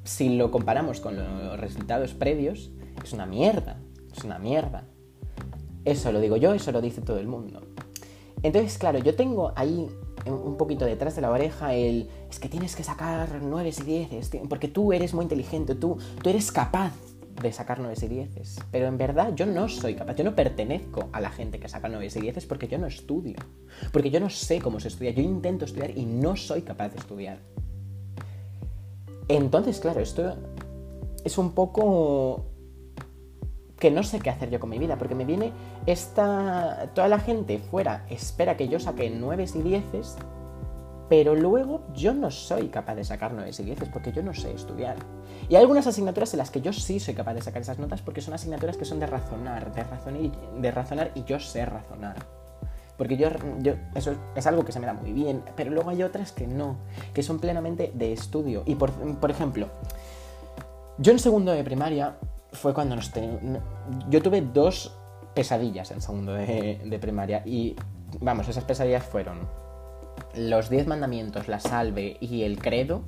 si 0.04 0.38
lo 0.38 0.52
comparamos 0.52 1.02
con 1.02 1.18
los 1.18 1.60
resultados 1.60 2.14
previos, 2.14 2.72
es 3.04 3.14
una 3.14 3.26
mierda. 3.26 3.78
Es 4.16 4.24
una 4.24 4.40
mierda. 4.40 4.86
Eso 5.84 6.12
lo 6.12 6.20
digo 6.20 6.38
yo, 6.38 6.54
eso 6.54 6.72
lo 6.72 6.82
dice 6.82 7.02
todo 7.02 7.20
el 7.20 7.28
mundo. 7.28 7.62
Entonces, 8.44 8.78
claro, 8.78 9.00
yo 9.00 9.16
tengo 9.16 9.52
ahí 9.56 9.90
un 10.26 10.58
poquito 10.58 10.86
detrás 10.86 11.16
de 11.16 11.22
la 11.22 11.32
oreja 11.32 11.74
el 11.74 12.10
es 12.30 12.40
que 12.40 12.50
tienes 12.50 12.76
que 12.76 12.84
sacar 12.84 13.42
9 13.42 13.72
y 13.78 13.84
10, 13.84 14.32
porque 14.50 14.68
tú 14.68 14.94
eres 14.94 15.14
muy 15.14 15.24
inteligente, 15.24 15.76
tú, 15.76 15.98
tú 16.22 16.30
eres 16.30 16.52
capaz 16.52 16.94
de 17.42 17.52
sacar 17.52 17.80
9 17.80 17.96
y 18.02 18.08
10. 18.08 18.60
Pero 18.72 18.88
en 18.88 18.98
verdad 18.98 19.34
yo 19.36 19.46
no 19.46 19.68
soy 19.70 19.96
capaz, 19.96 20.16
yo 20.16 20.24
no 20.24 20.36
pertenezco 20.36 21.10
a 21.12 21.22
la 21.22 21.30
gente 21.30 21.60
que 21.60 21.68
saca 21.68 21.90
9 21.90 22.08
y 22.16 22.22
10 22.22 22.46
porque 22.46 22.68
yo 22.68 22.78
no 22.78 22.88
estudio. 22.88 23.36
Porque 23.92 24.10
yo 24.10 24.20
no 24.20 24.30
sé 24.30 24.60
cómo 24.60 24.80
se 24.80 24.88
estudia. 24.88 25.12
Yo 25.12 25.22
intento 25.22 25.66
estudiar 25.66 25.98
y 25.98 26.06
no 26.06 26.36
soy 26.36 26.62
capaz 26.62 26.90
de 26.90 27.00
estudiar. 27.00 27.40
Entonces, 29.28 29.80
claro, 29.80 30.02
esto 30.02 30.36
es 31.24 31.38
un 31.38 31.52
poco 31.52 32.46
que 33.80 33.92
no 33.92 34.04
sé 34.04 34.20
qué 34.20 34.30
hacer 34.30 34.50
yo 34.50 34.60
con 34.60 34.70
mi 34.70 34.80
vida, 34.80 34.98
porque 34.98 35.16
me 35.16 35.26
viene 35.26 35.52
esta... 35.86 36.90
Toda 36.94 37.08
la 37.08 37.20
gente 37.20 37.60
fuera 37.60 38.06
espera 38.10 38.56
que 38.58 38.68
yo 38.68 38.80
saque 38.80 39.10
9 39.10 39.46
y 39.54 39.62
10 39.62 39.84
pero 41.08 41.36
luego 41.36 41.82
yo 41.94 42.14
no 42.14 42.32
soy 42.32 42.70
capaz 42.70 42.96
de 42.96 43.04
sacar 43.04 43.34
9 43.34 43.52
y 43.58 43.64
10 43.64 43.90
porque 43.92 44.12
yo 44.12 44.24
no 44.24 44.34
sé 44.34 44.54
estudiar. 44.54 44.96
Y 45.50 45.56
hay 45.56 45.62
algunas 45.62 45.86
asignaturas 45.86 46.34
en 46.34 46.40
las 46.40 46.50
que 46.50 46.62
yo 46.62 46.74
sí 46.74 47.00
soy 47.00 47.14
capaz 47.14 47.36
de 47.36 47.42
sacar 47.42 47.62
esas 47.62 47.78
notas 47.78 48.02
porque 48.02 48.22
son 48.22 48.34
asignaturas 48.34 48.78
que 48.78 48.86
son 48.86 49.00
de 49.00 49.06
razonar, 49.06 49.74
de 49.74 49.84
razonar 49.84 50.22
y, 50.22 50.32
de 50.60 50.72
razonar 50.72 51.12
y 51.14 51.24
yo 51.24 51.40
sé 51.40 51.66
razonar. 51.66 52.16
Porque 52.98 53.18
yo, 53.18 53.30
yo, 53.60 53.74
eso 53.94 54.16
es 54.36 54.48
algo 54.48 54.64
que 54.64 54.72
se 54.72 54.80
me 54.80 54.88
da 54.88 54.94
muy 54.94 55.12
bien, 55.12 55.44
pero 55.56 55.70
luego 55.70 55.90
hay 55.90 56.02
otras 56.02 56.32
que 56.32 56.48
no, 56.48 56.78
que 57.14 57.24
son 57.24 57.40
plenamente 57.40 57.92
de 57.94 58.14
estudio. 58.14 58.64
Y 58.66 58.76
por, 58.76 58.92
por 58.92 59.30
ejemplo, 59.30 59.68
yo 60.98 61.12
en 61.12 61.20
segundo 61.20 61.52
de 61.52 61.64
primaria 61.64 62.16
fue 62.56 62.74
cuando 62.74 62.96
nos 62.96 63.12
Yo 64.10 64.22
tuve 64.22 64.42
dos 64.42 64.96
pesadillas 65.34 65.92
en 65.92 66.02
segundo 66.02 66.34
de, 66.34 66.82
de 66.84 67.00
primaria 67.00 67.44
y, 67.46 67.76
vamos, 68.20 68.48
esas 68.48 68.64
pesadillas 68.64 69.04
fueron 69.04 69.48
los 70.36 70.70
10 70.70 70.88
mandamientos, 70.88 71.48
la 71.48 71.60
salve 71.60 72.18
y 72.20 72.44
el 72.44 72.60
credo 72.60 73.04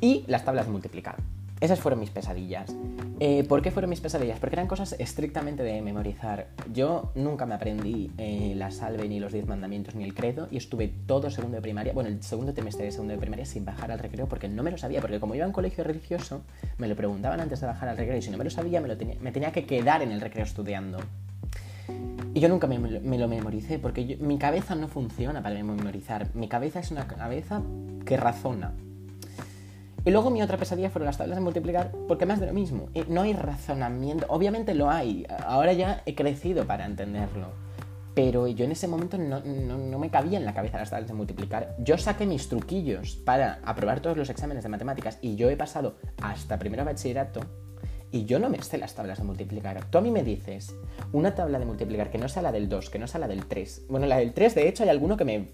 y 0.00 0.24
las 0.26 0.44
tablas 0.44 0.66
de 0.66 0.72
multiplicar. 0.72 1.16
Esas 1.60 1.80
fueron 1.80 2.00
mis 2.00 2.10
pesadillas. 2.10 2.74
Eh, 3.18 3.44
¿Por 3.48 3.62
qué 3.62 3.70
fueron 3.70 3.88
mis 3.88 4.00
pesadillas? 4.00 4.38
Porque 4.38 4.56
eran 4.56 4.66
cosas 4.66 4.94
estrictamente 4.98 5.62
de 5.62 5.80
memorizar. 5.80 6.48
Yo 6.72 7.12
nunca 7.14 7.46
me 7.46 7.54
aprendí 7.54 8.10
eh, 8.18 8.52
la 8.56 8.70
salve, 8.70 9.08
ni 9.08 9.20
los 9.20 9.32
10 9.32 9.46
mandamientos, 9.46 9.94
ni 9.94 10.04
el 10.04 10.12
credo, 10.12 10.48
y 10.50 10.58
estuve 10.58 10.92
todo 11.06 11.30
segundo 11.30 11.56
de 11.56 11.62
primaria, 11.62 11.94
bueno, 11.94 12.10
el 12.10 12.22
segundo 12.22 12.52
trimestre 12.52 12.84
de 12.84 12.92
segundo 12.92 13.14
de 13.14 13.18
primaria 13.18 13.46
sin 13.46 13.64
bajar 13.64 13.90
al 13.90 13.98
recreo 13.98 14.28
porque 14.28 14.48
no 14.48 14.62
me 14.62 14.70
lo 14.70 14.76
sabía, 14.76 15.00
porque 15.00 15.18
como 15.18 15.34
iba 15.34 15.46
en 15.46 15.52
colegio 15.52 15.82
religioso, 15.82 16.42
me 16.76 16.88
lo 16.88 16.96
preguntaban 16.96 17.40
antes 17.40 17.60
de 17.60 17.66
bajar 17.66 17.88
al 17.88 17.96
recreo, 17.96 18.18
y 18.18 18.22
si 18.22 18.30
no 18.30 18.36
me 18.36 18.44
lo 18.44 18.50
sabía, 18.50 18.82
me, 18.82 18.88
lo 18.88 18.98
tenía, 18.98 19.16
me 19.20 19.32
tenía 19.32 19.50
que 19.50 19.64
quedar 19.64 20.02
en 20.02 20.12
el 20.12 20.20
recreo 20.20 20.44
estudiando. 20.44 20.98
Y 22.34 22.40
yo 22.40 22.50
nunca 22.50 22.66
me, 22.66 22.78
lo 22.78 23.28
memoricé 23.28 23.78
porque 23.78 24.18
mi 24.20 24.36
cabeza 24.36 24.74
no 24.74 24.88
funciona 24.88 25.42
para 25.42 25.54
memorizar. 25.54 26.28
Mi 26.34 26.48
cabeza 26.48 26.80
es 26.80 26.90
una 26.90 27.06
cabeza 27.06 27.62
que 28.04 28.18
razona. 28.18 28.74
Y 30.06 30.12
luego 30.12 30.30
mi 30.30 30.40
otra 30.40 30.56
pesadilla 30.56 30.88
fueron 30.88 31.06
las 31.06 31.18
tablas 31.18 31.36
de 31.36 31.42
multiplicar, 31.42 31.90
porque 32.06 32.26
más 32.26 32.38
de 32.38 32.46
lo 32.46 32.52
mismo. 32.52 32.88
No 33.08 33.22
hay 33.22 33.32
razonamiento. 33.32 34.24
Obviamente 34.28 34.72
lo 34.72 34.88
hay. 34.88 35.26
Ahora 35.44 35.72
ya 35.72 36.02
he 36.06 36.14
crecido 36.14 36.64
para 36.64 36.86
entenderlo. 36.86 37.48
Pero 38.14 38.46
yo 38.46 38.64
en 38.64 38.70
ese 38.70 38.86
momento 38.86 39.18
no, 39.18 39.40
no, 39.40 39.98
me 39.98 40.08
cabía 40.08 40.38
en 40.38 40.44
la 40.44 40.54
cabeza 40.54 40.78
las 40.78 40.90
tablas 40.90 41.08
de 41.08 41.14
multiplicar. 41.14 41.74
Yo 41.80 41.98
saqué 41.98 42.24
mis 42.24 42.48
truquillos 42.48 43.16
para 43.16 43.58
aprobar 43.64 43.98
todos 43.98 44.16
los 44.16 44.30
exámenes 44.30 44.62
de 44.62 44.68
matemáticas 44.68 45.18
y 45.22 45.34
yo 45.34 45.50
he 45.50 45.56
pasado 45.56 45.96
hasta 46.22 46.56
primero 46.56 46.84
bachillerato 46.84 47.40
y 48.12 48.24
yo 48.26 48.38
no 48.38 48.48
me 48.48 48.62
sé 48.62 48.78
las 48.78 48.94
tablas 48.94 49.18
de 49.18 49.24
multiplicar. 49.24 49.84
Tú 49.90 49.98
a 49.98 50.00
mí 50.00 50.12
me 50.12 50.22
dices 50.22 50.72
una 51.12 51.34
tabla 51.34 51.58
de 51.58 51.66
multiplicar 51.66 52.10
que 52.10 52.18
no 52.18 52.28
sea 52.28 52.42
la 52.42 52.52
del 52.52 52.68
2, 52.68 52.90
que 52.90 53.00
no 53.00 53.08
sea 53.08 53.20
la 53.20 53.28
del 53.28 53.46
3. 53.46 53.86
Bueno, 53.88 54.06
la 54.06 54.18
del 54.18 54.32
3, 54.32 54.54
de 54.54 54.68
hecho, 54.68 54.84
hay 54.84 54.88
alguno 54.88 55.16
que 55.16 55.24
me 55.24 55.48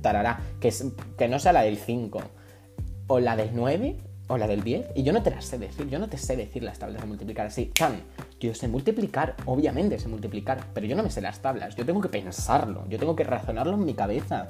tarará, 0.00 0.40
que, 0.60 0.68
es, 0.68 0.86
que 1.18 1.28
no 1.28 1.40
sea 1.40 1.52
la 1.52 1.62
del 1.62 1.76
5. 1.76 2.20
O 3.06 3.20
la 3.20 3.36
del 3.36 3.50
9, 3.54 3.96
o 4.28 4.38
la 4.38 4.46
del 4.46 4.62
10. 4.62 4.88
Y 4.94 5.02
yo 5.02 5.12
no 5.12 5.22
te 5.22 5.30
las 5.30 5.44
sé 5.44 5.58
decir. 5.58 5.88
Yo 5.88 5.98
no 5.98 6.08
te 6.08 6.18
sé 6.18 6.36
decir 6.36 6.62
las 6.62 6.78
tablas 6.78 7.00
de 7.00 7.06
multiplicar 7.06 7.46
así. 7.46 7.70
Chan, 7.74 8.00
yo 8.40 8.54
sé 8.54 8.68
multiplicar, 8.68 9.36
obviamente 9.46 9.98
sé 9.98 10.08
multiplicar, 10.08 10.64
pero 10.74 10.86
yo 10.86 10.96
no 10.96 11.02
me 11.02 11.10
sé 11.10 11.20
las 11.20 11.40
tablas, 11.40 11.74
yo 11.76 11.86
tengo 11.86 12.00
que 12.00 12.08
pensarlo, 12.08 12.84
yo 12.88 12.98
tengo 12.98 13.16
que 13.16 13.24
razonarlo 13.24 13.74
en 13.74 13.84
mi 13.84 13.94
cabeza. 13.94 14.48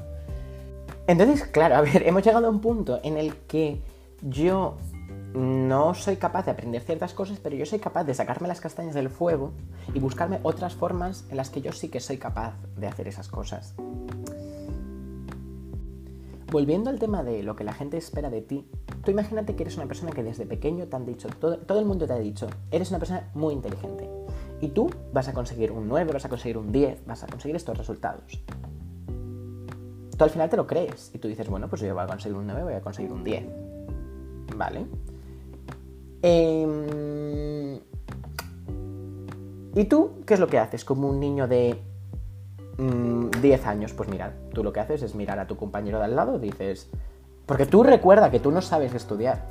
Entonces, 1.06 1.44
claro, 1.48 1.76
a 1.76 1.80
ver, 1.82 2.02
hemos 2.06 2.24
llegado 2.24 2.46
a 2.46 2.50
un 2.50 2.60
punto 2.60 3.00
en 3.02 3.16
el 3.16 3.34
que 3.46 3.80
yo 4.22 4.76
no 5.34 5.94
soy 5.94 6.16
capaz 6.16 6.46
de 6.46 6.52
aprender 6.52 6.82
ciertas 6.82 7.12
cosas, 7.12 7.38
pero 7.40 7.54
yo 7.54 7.66
soy 7.66 7.78
capaz 7.78 8.04
de 8.04 8.14
sacarme 8.14 8.48
las 8.48 8.60
castañas 8.60 8.94
del 8.94 9.10
fuego 9.10 9.52
y 9.92 10.00
buscarme 10.00 10.40
otras 10.42 10.74
formas 10.74 11.24
en 11.30 11.36
las 11.36 11.50
que 11.50 11.60
yo 11.60 11.72
sí 11.72 11.88
que 11.88 12.00
soy 12.00 12.16
capaz 12.16 12.54
de 12.76 12.86
hacer 12.86 13.06
esas 13.06 13.28
cosas. 13.28 13.74
Volviendo 16.56 16.88
al 16.88 16.98
tema 16.98 17.22
de 17.22 17.42
lo 17.42 17.54
que 17.54 17.64
la 17.64 17.74
gente 17.74 17.98
espera 17.98 18.30
de 18.30 18.40
ti, 18.40 18.66
Tú 19.04 19.10
imagínate 19.10 19.54
que 19.54 19.62
eres 19.62 19.76
una 19.76 19.84
persona 19.84 20.10
que 20.10 20.22
desde 20.22 20.46
pequeño 20.46 20.86
te 20.86 20.96
han 20.96 21.04
dicho, 21.04 21.28
todo, 21.38 21.58
todo, 21.58 21.78
el 21.78 21.84
mundo 21.84 22.06
te 22.06 22.14
ha 22.14 22.18
dicho, 22.18 22.46
eres 22.70 22.88
una 22.88 22.98
persona 22.98 23.30
muy 23.34 23.52
inteligente. 23.52 24.08
Y 24.62 24.68
tú 24.68 24.88
vas 25.12 25.28
a 25.28 25.34
conseguir 25.34 25.70
un 25.70 25.86
9, 25.86 26.14
vas 26.14 26.24
a 26.24 26.30
conseguir 26.30 26.56
un 26.56 26.72
10, 26.72 27.04
vas 27.04 27.24
a 27.24 27.26
conseguir 27.26 27.56
estos 27.56 27.76
resultados. 27.76 28.42
Tú 30.16 30.24
al 30.24 30.30
final 30.30 30.48
te 30.48 30.56
lo 30.56 30.66
crees 30.66 31.10
y 31.12 31.18
tú 31.18 31.28
dices, 31.28 31.46
bueno, 31.50 31.68
pues 31.68 31.82
yo 31.82 31.92
voy 31.92 32.04
a 32.04 32.06
conseguir 32.06 32.38
un 32.38 32.46
9, 32.46 32.64
voy 32.64 32.72
a 32.72 32.80
conseguir 32.80 33.12
un 33.12 33.22
10. 33.22 33.44
¿Vale? 34.56 34.86
Em, 36.22 37.80
¿Y 39.74 39.84
tú 39.84 40.22
qué 40.24 40.32
es 40.32 40.40
lo 40.40 40.46
que 40.46 40.58
haces 40.58 40.86
como 40.86 41.06
un 41.10 41.20
niño 41.20 41.48
de 41.48 41.78
10 42.78 43.64
mm, 43.64 43.68
años? 43.68 43.92
Pues 43.92 44.08
mira, 44.08 44.34
tú 44.52 44.62
lo 44.62 44.72
que 44.72 44.80
haces 44.80 45.02
es 45.02 45.14
mirar 45.14 45.38
a 45.38 45.46
tu 45.46 45.56
compañero 45.56 45.98
de 45.98 46.04
al 46.04 46.16
lado, 46.16 46.38
dices, 46.38 46.90
porque 47.46 47.66
tú 47.66 47.82
recuerda 47.82 48.30
que 48.30 48.40
tú 48.40 48.50
no 48.50 48.60
sabes 48.60 48.94
estudiar. 48.94 49.44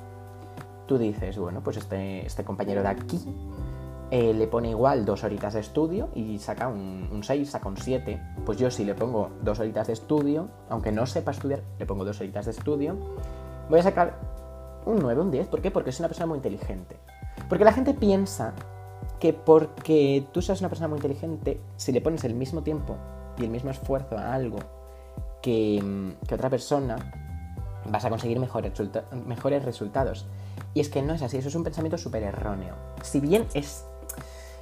Tú 0.86 0.98
dices, 0.98 1.38
bueno, 1.38 1.62
pues 1.64 1.78
este, 1.78 2.26
este 2.26 2.44
compañero 2.44 2.84
de 2.84 2.90
aquí 2.90 3.20
eh, 4.12 4.34
le 4.34 4.46
pone 4.46 4.70
igual 4.70 5.04
dos 5.04 5.24
horitas 5.24 5.56
de 5.56 5.62
estudio 5.62 6.10
y 6.14 6.38
saca 6.38 6.68
un, 6.68 7.22
6, 7.24 7.50
saca 7.50 7.68
un 7.68 7.78
7. 7.78 8.22
Pues 8.46 8.60
yo 8.60 8.70
si 8.70 8.86
le 8.86 8.94
pongo 8.94 9.32
dos 9.42 9.60
horitas 9.60 9.88
de 9.88 9.94
estudio, 9.94 10.50
aunque 10.70 10.92
no 10.92 11.08
sepa 11.08 11.32
estudiar, 11.32 11.64
le 11.80 11.86
pongo 11.88 12.06
dos 12.06 12.20
horitas 12.20 12.46
de 12.46 12.52
estudio, 12.52 12.96
voy 13.70 13.80
a 13.80 13.84
sacar 13.84 14.20
un 14.86 15.00
9, 15.00 15.22
un 15.22 15.32
10. 15.32 15.48
¿Por 15.48 15.62
qué? 15.62 15.72
Porque 15.72 15.90
es 15.90 16.00
una 16.00 16.08
persona 16.08 16.28
muy 16.28 16.38
inteligente. 16.38 16.98
Porque 17.50 17.66
la 17.66 17.74
gente 17.74 17.96
piensa 17.96 18.54
que 19.20 19.34
porque 19.34 20.28
tú 20.32 20.42
seas 20.42 20.60
una 20.60 20.70
persona 20.70 20.88
muy 20.88 20.98
inteligente, 20.98 21.60
si 21.78 21.92
le 21.92 22.02
pones 22.02 22.24
el 22.26 22.36
mismo 22.36 22.62
tiempo 22.62 22.98
y 23.38 23.44
el 23.44 23.50
mismo 23.50 23.72
esfuerzo 23.72 24.18
a 24.18 24.34
algo 24.34 24.60
que, 25.42 26.14
que 26.28 26.36
otra 26.36 26.50
persona, 26.50 26.98
vas 27.90 28.06
a 28.06 28.10
conseguir 28.10 28.40
mejores, 28.40 28.74
mejores 29.26 29.64
resultados. 29.64 30.26
Y 30.74 30.80
es 30.80 30.90
que 30.90 31.02
no 31.02 31.14
es 31.14 31.22
así, 31.22 31.38
eso 31.38 31.50
es 31.50 31.56
un 31.56 31.64
pensamiento 31.64 31.98
súper 31.98 32.24
erróneo. 32.24 32.76
Si 33.04 33.20
bien 33.20 33.46
es 33.54 33.86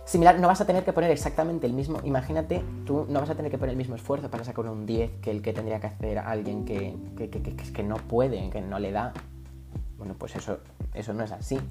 similar, 0.05 0.39
no 0.39 0.47
vas 0.47 0.61
a 0.61 0.65
tener 0.65 0.83
que 0.83 0.93
poner 0.93 1.11
exactamente 1.11 1.65
el 1.65 1.73
mismo, 1.73 1.99
imagínate, 2.03 2.63
tú 2.85 3.05
no 3.09 3.19
vas 3.19 3.29
a 3.29 3.35
tener 3.35 3.49
que 3.51 3.57
poner 3.57 3.71
el 3.71 3.77
mismo 3.77 3.95
esfuerzo 3.95 4.29
para 4.29 4.43
sacar 4.43 4.65
un 4.65 4.85
10 4.85 5.21
que 5.21 5.31
el 5.31 5.41
que 5.41 5.53
tendría 5.53 5.79
que 5.79 5.87
hacer 5.87 6.19
alguien 6.19 6.65
que, 6.65 6.95
que, 7.17 7.29
que, 7.29 7.41
que 7.41 7.83
no 7.83 7.95
puede, 7.95 8.49
que 8.49 8.61
no 8.61 8.79
le 8.79 8.91
da. 8.91 9.13
Bueno, 9.97 10.15
pues 10.17 10.35
eso, 10.35 10.59
eso 10.93 11.13
no 11.13 11.23
es 11.23 11.31
así. 11.31 11.59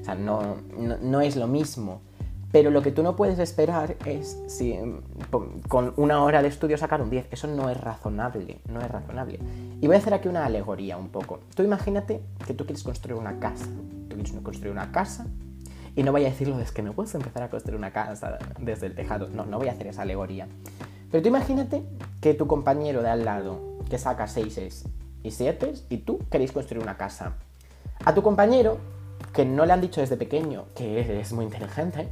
O 0.00 0.04
sea, 0.08 0.14
no, 0.14 0.56
no 0.78 1.20
es 1.20 1.36
lo 1.36 1.46
mismo. 1.46 2.00
Pero 2.50 2.70
lo 2.70 2.80
que 2.80 2.92
tú 2.92 3.02
no 3.02 3.14
puedes 3.14 3.38
esperar 3.38 3.96
es 4.06 4.38
si 4.46 4.78
con 5.68 5.92
una 5.96 6.22
hora 6.22 6.40
de 6.40 6.48
estudio 6.48 6.78
sacar 6.78 7.02
un 7.02 7.10
10. 7.10 7.26
Eso 7.30 7.46
no 7.46 7.68
es 7.68 7.78
razonable, 7.78 8.60
no 8.68 8.80
es 8.80 8.90
razonable. 8.90 9.38
Y 9.80 9.86
voy 9.86 9.96
a 9.96 9.98
hacer 9.98 10.14
aquí 10.14 10.28
una 10.28 10.46
alegoría 10.46 10.96
un 10.96 11.10
poco. 11.10 11.40
Tú 11.54 11.62
imagínate 11.62 12.22
que 12.46 12.54
tú 12.54 12.64
quieres 12.64 12.82
construir 12.82 13.18
una 13.18 13.38
casa. 13.38 13.66
Tú 14.08 14.16
quieres 14.16 14.32
construir 14.42 14.72
una 14.72 14.90
casa 14.92 15.26
y 15.98 16.04
no 16.04 16.12
voy 16.12 16.24
a 16.24 16.28
decirlo 16.28 16.60
es 16.60 16.70
que 16.70 16.80
no 16.80 16.92
puedes 16.92 17.14
empezar 17.16 17.42
a 17.42 17.50
construir 17.50 17.76
una 17.76 17.92
casa 17.92 18.38
desde 18.60 18.86
el 18.86 18.94
tejado. 18.94 19.28
No, 19.28 19.44
no 19.44 19.58
voy 19.58 19.68
a 19.68 19.72
hacer 19.72 19.88
esa 19.88 20.02
alegoría. 20.02 20.46
Pero 21.10 21.22
tú 21.22 21.28
imagínate 21.28 21.82
que 22.20 22.34
tu 22.34 22.46
compañero 22.46 23.02
de 23.02 23.10
al 23.10 23.24
lado, 23.24 23.60
que 23.90 23.98
saca 23.98 24.26
6 24.26 24.84
y 25.24 25.30
7 25.32 25.74
y 25.90 25.98
tú 25.98 26.20
queréis 26.30 26.52
construir 26.52 26.82
una 26.82 26.96
casa. 26.96 27.34
A 28.04 28.14
tu 28.14 28.22
compañero, 28.22 28.78
que 29.32 29.44
no 29.44 29.66
le 29.66 29.72
han 29.72 29.80
dicho 29.80 30.00
desde 30.00 30.16
pequeño 30.16 30.66
que 30.76 31.20
es 31.20 31.32
muy 31.32 31.44
inteligente, 31.44 32.08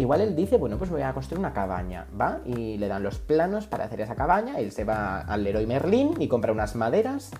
Igual 0.00 0.22
él 0.22 0.34
dice, 0.34 0.56
bueno, 0.56 0.78
pues 0.78 0.88
voy 0.88 1.02
a 1.02 1.12
construir 1.12 1.40
una 1.40 1.52
cabaña, 1.52 2.06
¿va? 2.18 2.40
Y 2.46 2.78
le 2.78 2.88
dan 2.88 3.02
los 3.02 3.18
planos 3.18 3.66
para 3.66 3.84
hacer 3.84 4.00
esa 4.00 4.14
cabaña, 4.14 4.58
él 4.58 4.72
se 4.72 4.84
va 4.84 5.20
al 5.20 5.44
Leroy 5.44 5.66
Merlin 5.66 6.14
y 6.18 6.26
compra 6.26 6.52
unas 6.52 6.74
maderas, 6.74 7.32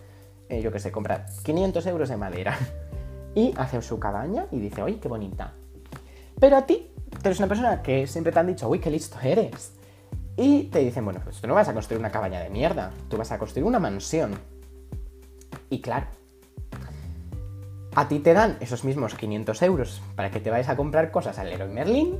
eh, 0.50 0.60
yo 0.60 0.70
qué 0.70 0.78
sé, 0.78 0.92
compra 0.92 1.24
500 1.42 1.86
euros 1.86 2.10
de 2.10 2.16
madera. 2.18 2.58
Y 3.34 3.54
hace 3.56 3.80
su 3.80 4.00
cabaña 4.00 4.46
y 4.50 4.58
dice, 4.58 4.82
oye, 4.82 4.98
qué 4.98 5.06
bonita. 5.06 5.52
Pero 6.40 6.56
a 6.56 6.66
ti, 6.66 6.90
tú 7.10 7.20
eres 7.22 7.38
una 7.38 7.46
persona 7.46 7.80
que 7.80 8.08
siempre 8.08 8.32
te 8.32 8.40
han 8.40 8.48
dicho, 8.48 8.68
uy, 8.68 8.80
qué 8.80 8.90
listo 8.90 9.18
eres. 9.22 9.72
Y 10.36 10.64
te 10.64 10.80
dicen, 10.80 11.04
bueno, 11.04 11.20
pues 11.22 11.40
tú 11.40 11.46
no 11.46 11.54
vas 11.54 11.68
a 11.68 11.72
construir 11.72 12.00
una 12.00 12.10
cabaña 12.10 12.40
de 12.40 12.50
mierda, 12.50 12.90
tú 13.08 13.16
vas 13.16 13.30
a 13.30 13.38
construir 13.38 13.64
una 13.64 13.78
mansión. 13.78 14.34
Y 15.70 15.80
claro, 15.80 16.08
a 17.94 18.08
ti 18.08 18.18
te 18.18 18.34
dan 18.34 18.56
esos 18.58 18.84
mismos 18.84 19.14
500 19.14 19.62
euros 19.62 20.02
para 20.16 20.32
que 20.32 20.40
te 20.40 20.50
vayas 20.50 20.68
a 20.68 20.76
comprar 20.76 21.12
cosas 21.12 21.38
al 21.38 21.48
Leroy 21.50 21.68
Merlin 21.68 22.18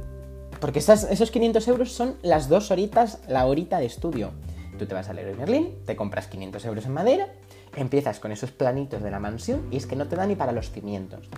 porque 0.60 0.78
esos 0.78 1.30
500 1.30 1.68
euros 1.68 1.92
son 1.92 2.16
las 2.22 2.48
dos 2.48 2.70
horitas, 2.70 3.20
la 3.28 3.46
horita 3.46 3.78
de 3.78 3.86
estudio. 3.86 4.30
Tú 4.78 4.86
te 4.86 4.94
vas 4.94 5.08
a 5.08 5.14
Leroy 5.14 5.34
Merlin, 5.34 5.74
te 5.86 5.96
compras 5.96 6.26
500 6.26 6.64
euros 6.66 6.86
en 6.86 6.92
madera, 6.92 7.28
empiezas 7.76 8.20
con 8.20 8.32
esos 8.32 8.50
planitos 8.50 9.02
de 9.02 9.10
la 9.10 9.20
mansión 9.20 9.66
y 9.70 9.76
es 9.76 9.86
que 9.86 9.96
no 9.96 10.06
te 10.06 10.16
da 10.16 10.26
ni 10.26 10.36
para 10.36 10.52
los 10.52 10.70
cimientos. 10.70 11.28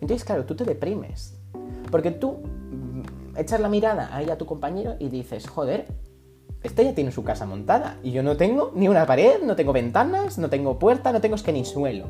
Entonces, 0.00 0.24
claro, 0.24 0.44
tú 0.44 0.54
te 0.56 0.64
deprimes. 0.64 1.34
Porque 1.90 2.10
tú 2.10 2.38
mm, 2.42 3.36
echas 3.38 3.60
la 3.60 3.68
mirada 3.68 4.14
ahí 4.14 4.30
a 4.30 4.38
tu 4.38 4.46
compañero 4.46 4.96
y 4.98 5.08
dices, 5.08 5.48
joder, 5.48 5.86
este 6.62 6.84
ya 6.84 6.94
tiene 6.94 7.12
su 7.12 7.24
casa 7.24 7.44
montada 7.44 7.98
y 8.02 8.12
yo 8.12 8.22
no 8.22 8.36
tengo 8.36 8.72
ni 8.74 8.88
una 8.88 9.06
pared, 9.06 9.42
no 9.42 9.56
tengo 9.56 9.72
ventanas, 9.72 10.38
no 10.38 10.48
tengo 10.48 10.78
puerta, 10.78 11.12
no 11.12 11.20
tengo 11.20 11.34
es 11.34 11.42
que 11.42 11.52
ni 11.52 11.64
suelo. 11.64 12.06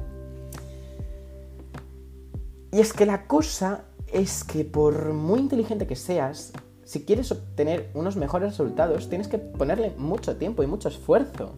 Y 2.71 2.81
es 2.81 2.93
que 2.93 3.05
la 3.05 3.27
cosa 3.27 3.85
es 4.13 4.45
que 4.45 4.65
por 4.65 5.13
muy 5.13 5.41
inteligente 5.41 5.87
que 5.87 5.97
seas, 5.97 6.53
si 6.85 7.05
quieres 7.05 7.33
obtener 7.33 7.91
unos 7.95 8.17
mejores 8.17 8.51
resultados, 8.51 9.09
tienes 9.09 9.29
que 9.29 9.39
ponerle 9.39 9.93
mucho 9.97 10.37
tiempo 10.37 10.63
y 10.63 10.67
mucho 10.67 10.89
esfuerzo. 10.89 11.55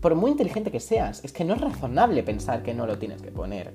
Por 0.00 0.14
muy 0.14 0.30
inteligente 0.30 0.70
que 0.70 0.80
seas, 0.80 1.24
es 1.24 1.32
que 1.32 1.44
no 1.44 1.54
es 1.54 1.60
razonable 1.60 2.22
pensar 2.22 2.62
que 2.62 2.74
no 2.74 2.86
lo 2.86 2.98
tienes 2.98 3.20
que 3.20 3.30
poner. 3.30 3.74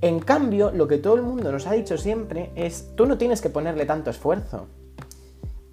En 0.00 0.20
cambio, 0.20 0.70
lo 0.70 0.86
que 0.88 0.98
todo 0.98 1.14
el 1.14 1.22
mundo 1.22 1.50
nos 1.50 1.66
ha 1.66 1.72
dicho 1.72 1.98
siempre 1.98 2.50
es, 2.54 2.94
tú 2.96 3.06
no 3.06 3.18
tienes 3.18 3.40
que 3.40 3.50
ponerle 3.50 3.86
tanto 3.86 4.10
esfuerzo. 4.10 4.68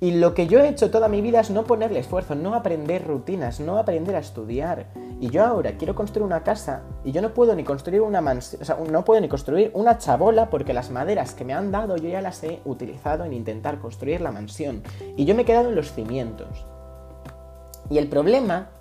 Y 0.03 0.11
lo 0.11 0.33
que 0.33 0.47
yo 0.47 0.59
he 0.59 0.67
hecho 0.67 0.91
toda 0.91 1.07
mi 1.07 1.21
vida 1.21 1.39
es 1.39 1.49
no 1.49 1.63
ponerle 1.63 2.01
esfuerzo, 2.01 2.35
no 2.35 2.55
aprender 2.55 3.07
rutinas, 3.07 3.61
no 3.61 3.77
aprender 3.77 4.17
a 4.17 4.19
estudiar. 4.19 4.87
Y 5.21 5.29
yo 5.29 5.45
ahora 5.45 5.77
quiero 5.77 5.95
construir 5.95 6.25
una 6.25 6.43
casa 6.43 6.83
y 7.05 7.13
yo 7.13 7.21
no 7.21 7.33
puedo 7.33 7.55
ni 7.55 7.63
construir 7.63 8.01
una 8.01 8.19
mansión, 8.19 8.61
o 8.61 8.65
sea, 8.65 8.77
no 8.91 9.05
puedo 9.05 9.21
ni 9.21 9.29
construir 9.29 9.71
una 9.73 9.97
chabola 9.97 10.49
porque 10.49 10.73
las 10.73 10.91
maderas 10.91 11.33
que 11.33 11.45
me 11.45 11.53
han 11.53 11.71
dado 11.71 11.95
yo 11.95 12.09
ya 12.09 12.19
las 12.19 12.43
he 12.43 12.59
utilizado 12.65 13.23
en 13.23 13.31
intentar 13.31 13.79
construir 13.79 14.19
la 14.19 14.33
mansión. 14.33 14.83
Y 15.15 15.23
yo 15.23 15.35
me 15.35 15.43
he 15.43 15.45
quedado 15.45 15.69
en 15.69 15.75
los 15.75 15.93
cimientos. 15.93 16.65
Y 17.89 17.97
el 17.97 18.09
problema, 18.09 18.71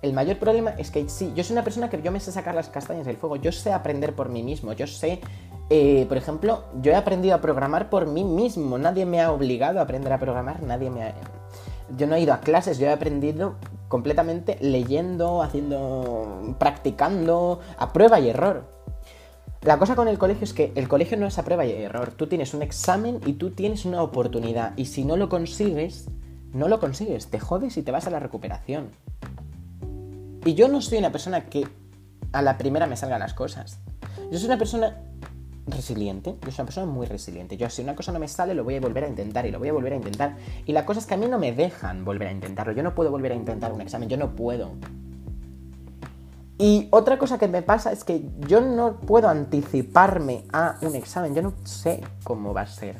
el 0.00 0.14
mayor 0.14 0.38
problema 0.38 0.70
es 0.78 0.90
que 0.90 1.06
sí, 1.10 1.30
yo 1.36 1.44
soy 1.44 1.52
una 1.52 1.64
persona 1.64 1.90
que 1.90 2.00
yo 2.00 2.10
me 2.10 2.20
sé 2.20 2.32
sacar 2.32 2.54
las 2.54 2.70
castañas 2.70 3.04
del 3.04 3.18
fuego, 3.18 3.36
yo 3.36 3.52
sé 3.52 3.70
aprender 3.70 4.14
por 4.14 4.30
mí 4.30 4.42
mismo, 4.42 4.72
yo 4.72 4.86
sé 4.86 5.20
eh, 5.72 6.04
por 6.08 6.16
ejemplo, 6.16 6.64
yo 6.82 6.90
he 6.90 6.96
aprendido 6.96 7.36
a 7.36 7.40
programar 7.40 7.90
por 7.90 8.06
mí 8.06 8.24
mismo. 8.24 8.76
Nadie 8.76 9.06
me 9.06 9.20
ha 9.20 9.30
obligado 9.30 9.78
a 9.78 9.82
aprender 9.82 10.12
a 10.12 10.18
programar, 10.18 10.62
nadie 10.64 10.90
me 10.90 11.04
ha... 11.04 11.14
Yo 11.96 12.08
no 12.08 12.16
he 12.16 12.20
ido 12.20 12.34
a 12.34 12.40
clases, 12.40 12.78
yo 12.78 12.86
he 12.86 12.92
aprendido 12.92 13.54
completamente 13.86 14.58
leyendo, 14.60 15.42
haciendo, 15.42 16.56
practicando, 16.58 17.60
a 17.78 17.92
prueba 17.92 18.18
y 18.18 18.30
error. 18.30 18.64
La 19.62 19.78
cosa 19.78 19.94
con 19.94 20.08
el 20.08 20.18
colegio 20.18 20.44
es 20.44 20.52
que 20.52 20.72
el 20.74 20.88
colegio 20.88 21.16
no 21.16 21.26
es 21.26 21.38
a 21.38 21.44
prueba 21.44 21.64
y 21.64 21.72
error. 21.72 22.12
Tú 22.12 22.26
tienes 22.26 22.52
un 22.52 22.62
examen 22.62 23.20
y 23.24 23.34
tú 23.34 23.50
tienes 23.50 23.84
una 23.84 24.02
oportunidad. 24.02 24.72
Y 24.76 24.86
si 24.86 25.04
no 25.04 25.16
lo 25.16 25.28
consigues, 25.28 26.08
no 26.52 26.66
lo 26.66 26.80
consigues. 26.80 27.28
Te 27.28 27.38
jodes 27.38 27.76
y 27.76 27.82
te 27.82 27.92
vas 27.92 28.06
a 28.08 28.10
la 28.10 28.18
recuperación. 28.18 28.90
Y 30.44 30.54
yo 30.54 30.68
no 30.68 30.80
soy 30.80 30.98
una 30.98 31.12
persona 31.12 31.46
que 31.46 31.68
a 32.32 32.42
la 32.42 32.58
primera 32.58 32.86
me 32.86 32.96
salgan 32.96 33.20
las 33.20 33.34
cosas. 33.34 33.80
Yo 34.30 34.38
soy 34.38 34.46
una 34.46 34.58
persona 34.58 34.96
resiliente, 35.70 36.36
yo 36.42 36.50
soy 36.50 36.62
una 36.62 36.66
persona 36.66 36.86
muy 36.86 37.06
resiliente. 37.06 37.56
Yo 37.56 37.68
si 37.70 37.82
una 37.82 37.94
cosa 37.94 38.12
no 38.12 38.18
me 38.18 38.28
sale, 38.28 38.54
lo 38.54 38.64
voy 38.64 38.76
a 38.76 38.80
volver 38.80 39.04
a 39.04 39.08
intentar 39.08 39.46
y 39.46 39.50
lo 39.50 39.58
voy 39.58 39.68
a 39.68 39.72
volver 39.72 39.92
a 39.92 39.96
intentar. 39.96 40.36
Y 40.66 40.72
la 40.72 40.84
cosa 40.84 41.00
es 41.00 41.06
que 41.06 41.14
a 41.14 41.16
mí 41.16 41.26
no 41.26 41.38
me 41.38 41.52
dejan 41.52 42.04
volver 42.04 42.28
a 42.28 42.32
intentarlo. 42.32 42.72
Yo 42.72 42.82
no 42.82 42.94
puedo 42.94 43.10
volver 43.10 43.32
a 43.32 43.34
intentar 43.34 43.72
un 43.72 43.80
examen, 43.80 44.08
yo 44.08 44.16
no 44.16 44.34
puedo. 44.36 44.72
Y 46.58 46.88
otra 46.90 47.18
cosa 47.18 47.38
que 47.38 47.48
me 47.48 47.62
pasa 47.62 47.90
es 47.90 48.04
que 48.04 48.22
yo 48.46 48.60
no 48.60 48.96
puedo 49.00 49.28
anticiparme 49.28 50.44
a 50.52 50.76
un 50.82 50.94
examen, 50.94 51.34
yo 51.34 51.40
no 51.40 51.54
sé 51.64 52.02
cómo 52.22 52.52
va 52.52 52.60
a 52.62 52.66
ser. 52.66 52.96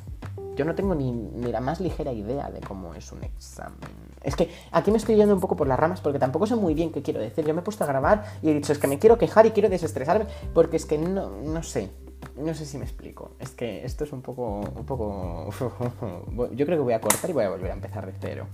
Yo 0.56 0.64
no 0.64 0.74
tengo 0.74 0.94
ni, 0.94 1.12
ni, 1.12 1.52
la 1.52 1.60
más 1.60 1.78
ligera 1.78 2.10
idea 2.10 2.50
de 2.50 2.60
cómo 2.60 2.94
es 2.94 3.12
un 3.12 3.22
examen. 3.22 4.09
Es 4.22 4.36
que 4.36 4.50
aquí 4.70 4.90
me 4.90 4.98
estoy 4.98 5.16
yendo 5.16 5.34
un 5.34 5.40
poco 5.40 5.56
por 5.56 5.66
las 5.66 5.78
ramas 5.78 6.00
porque 6.00 6.18
tampoco 6.18 6.46
sé 6.46 6.54
muy 6.56 6.74
bien 6.74 6.92
qué 6.92 7.02
quiero 7.02 7.20
decir. 7.20 7.44
Yo 7.46 7.54
me 7.54 7.60
he 7.60 7.64
puesto 7.64 7.84
a 7.84 7.86
grabar 7.86 8.24
y 8.42 8.50
he 8.50 8.54
dicho, 8.54 8.72
es 8.72 8.78
que 8.78 8.86
me 8.86 8.98
quiero 8.98 9.18
quejar 9.18 9.46
y 9.46 9.50
quiero 9.50 9.68
desestresarme 9.68 10.26
porque 10.52 10.76
es 10.76 10.86
que 10.86 10.98
no, 10.98 11.30
no 11.30 11.62
sé. 11.62 11.90
No 12.36 12.54
sé 12.54 12.66
si 12.66 12.76
me 12.76 12.84
explico. 12.84 13.32
Es 13.38 13.50
que 13.50 13.84
esto 13.84 14.04
es 14.04 14.12
un 14.12 14.22
poco. 14.22 14.60
un 14.60 14.84
poco. 14.84 15.50
Yo 16.54 16.66
creo 16.66 16.78
que 16.78 16.84
voy 16.84 16.92
a 16.92 17.00
cortar 17.00 17.30
y 17.30 17.32
voy 17.32 17.44
a 17.44 17.50
volver 17.50 17.70
a 17.70 17.74
empezar 17.74 18.06
de 18.06 18.12
cero. 18.20 18.46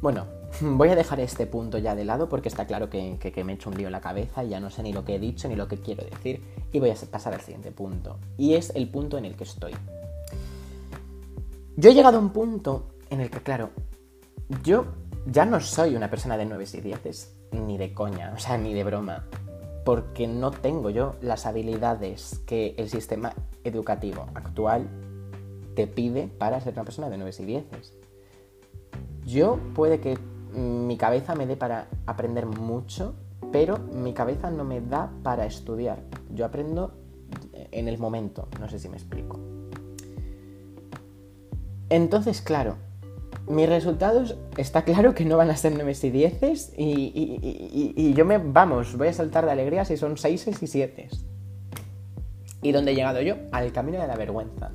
Bueno, 0.00 0.26
voy 0.60 0.88
a 0.88 0.96
dejar 0.96 1.20
este 1.20 1.46
punto 1.46 1.78
ya 1.78 1.94
de 1.94 2.04
lado 2.04 2.28
porque 2.28 2.48
está 2.48 2.66
claro 2.66 2.90
que, 2.90 3.18
me 3.44 3.52
he 3.52 3.54
hecho 3.54 3.70
un 3.70 3.76
lío 3.76 3.86
en 3.86 3.92
la 3.92 4.00
cabeza 4.00 4.42
y 4.44 4.48
ya 4.48 4.60
no 4.60 4.70
sé 4.70 4.82
ni 4.82 4.92
lo 4.92 5.04
que 5.04 5.16
he 5.16 5.18
dicho 5.18 5.48
ni 5.48 5.56
lo 5.56 5.68
que 5.68 5.78
quiero 5.78 6.04
decir. 6.04 6.42
Y 6.72 6.80
voy 6.80 6.90
a 6.90 6.94
pasar 7.10 7.34
al 7.34 7.40
siguiente 7.40 7.70
punto. 7.70 8.18
Y 8.36 8.54
es 8.54 8.72
el 8.74 8.88
punto 8.88 9.18
en 9.18 9.24
el 9.24 9.36
que 9.36 9.44
estoy. 9.44 9.74
Yo 11.76 11.90
he 11.90 11.94
llegado 11.94 12.18
a 12.18 12.20
un 12.20 12.30
punto 12.30 12.88
en 13.08 13.20
el 13.20 13.30
que, 13.30 13.40
claro, 13.40 13.70
yo 14.62 14.86
ya 15.26 15.44
no 15.44 15.60
soy 15.60 15.96
una 15.96 16.10
persona 16.10 16.36
de 16.36 16.46
9 16.46 16.64
y 16.72 16.80
10, 16.80 17.36
ni 17.52 17.78
de 17.78 17.92
coña, 17.92 18.32
o 18.34 18.38
sea, 18.38 18.58
ni 18.58 18.74
de 18.74 18.84
broma 18.84 19.26
porque 19.84 20.26
no 20.26 20.50
tengo 20.50 20.90
yo 20.90 21.16
las 21.20 21.46
habilidades 21.46 22.40
que 22.46 22.74
el 22.76 22.88
sistema 22.88 23.32
educativo 23.64 24.26
actual 24.34 24.88
te 25.74 25.86
pide 25.86 26.28
para 26.28 26.60
ser 26.60 26.74
una 26.74 26.84
persona 26.84 27.08
de 27.08 27.16
9 27.16 27.32
y 27.38 27.44
10. 27.44 27.64
Yo 29.24 29.58
puede 29.74 30.00
que 30.00 30.18
mi 30.52 30.96
cabeza 30.96 31.34
me 31.34 31.46
dé 31.46 31.56
para 31.56 31.88
aprender 32.06 32.46
mucho, 32.46 33.14
pero 33.52 33.78
mi 33.78 34.12
cabeza 34.12 34.50
no 34.50 34.64
me 34.64 34.80
da 34.80 35.10
para 35.22 35.46
estudiar. 35.46 36.02
Yo 36.34 36.44
aprendo 36.44 36.92
en 37.52 37.88
el 37.88 37.98
momento, 37.98 38.48
no 38.60 38.68
sé 38.68 38.78
si 38.78 38.88
me 38.88 38.96
explico. 38.96 39.38
Entonces, 41.88 42.42
claro, 42.42 42.76
mis 43.48 43.68
resultados 43.68 44.36
está 44.56 44.82
claro 44.84 45.14
que 45.14 45.24
no 45.24 45.36
van 45.36 45.50
a 45.50 45.56
ser 45.56 45.72
9 45.72 45.92
y 46.02 46.10
10 46.10 46.72
y, 46.76 48.14
yo 48.14 48.24
me, 48.24 48.38
vamos, 48.38 48.96
voy 48.96 49.08
a 49.08 49.12
saltar 49.12 49.44
de 49.44 49.52
alegría 49.52 49.84
si 49.84 49.96
son 49.96 50.16
6 50.16 50.48
y 50.60 50.66
7. 50.66 51.08
¿Y 52.62 52.72
dónde 52.72 52.92
he 52.92 52.94
llegado 52.94 53.20
yo? 53.22 53.36
Al 53.52 53.72
camino 53.72 54.00
de 54.00 54.06
la 54.06 54.16
vergüenza. 54.16 54.70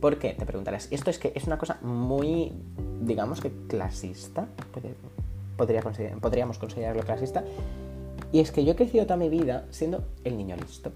¿Por 0.00 0.18
qué? 0.18 0.34
Te 0.34 0.44
preguntarás. 0.44 0.88
Esto 0.90 1.10
es 1.10 1.18
que 1.18 1.32
es 1.34 1.46
una 1.46 1.56
cosa 1.56 1.78
muy, 1.82 2.52
digamos 3.00 3.40
que 3.40 3.52
clasista. 3.68 4.46
Podría 5.56 5.82
podríamos 6.20 6.58
considerarlo 6.58 7.02
clasista. 7.02 7.44
Y 8.32 8.40
es 8.40 8.50
que 8.50 8.64
yo 8.64 8.72
he 8.72 8.76
crecido 8.76 9.04
toda 9.04 9.16
mi 9.16 9.28
vida 9.28 9.66
siendo 9.70 10.04
el 10.24 10.36
niño 10.36 10.56
listo. 10.56 10.92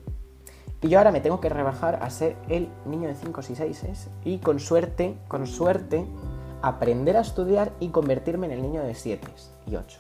Y 0.83 0.89
yo 0.89 0.99
ahora 0.99 1.13
me 1.13 1.21
tengo 1.21 1.41
que 1.41 1.49
rebajar 1.49 2.03
a 2.03 2.11
ser 2.11 2.37
el 2.49 2.69
niño 2.87 3.09
de 3.09 3.15
5 3.15 3.41
y 3.51 3.55
6 3.55 4.09
y 4.25 4.39
con 4.39 4.59
suerte, 4.61 5.15
con 5.29 5.47
suerte, 5.47 6.07
aprender 6.63 7.17
a 7.17 7.21
estudiar 7.21 7.73
y 7.81 7.89
convertirme 7.89 8.47
en 8.47 8.53
el 8.53 8.63
niño 8.63 8.83
de 8.83 8.95
7 8.95 9.27
y 9.67 9.77
8. 9.77 9.99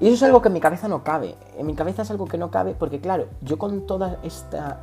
Y 0.00 0.06
eso 0.06 0.14
es 0.14 0.22
algo 0.24 0.42
que 0.42 0.48
en 0.48 0.54
mi 0.54 0.60
cabeza 0.60 0.88
no 0.88 1.04
cabe. 1.04 1.34
En 1.56 1.66
mi 1.66 1.74
cabeza 1.74 2.02
es 2.02 2.10
algo 2.10 2.26
que 2.26 2.38
no 2.38 2.50
cabe 2.50 2.74
porque, 2.74 3.00
claro, 3.00 3.26
yo 3.40 3.58
con 3.58 3.86
toda 3.86 4.18
esta... 4.22 4.80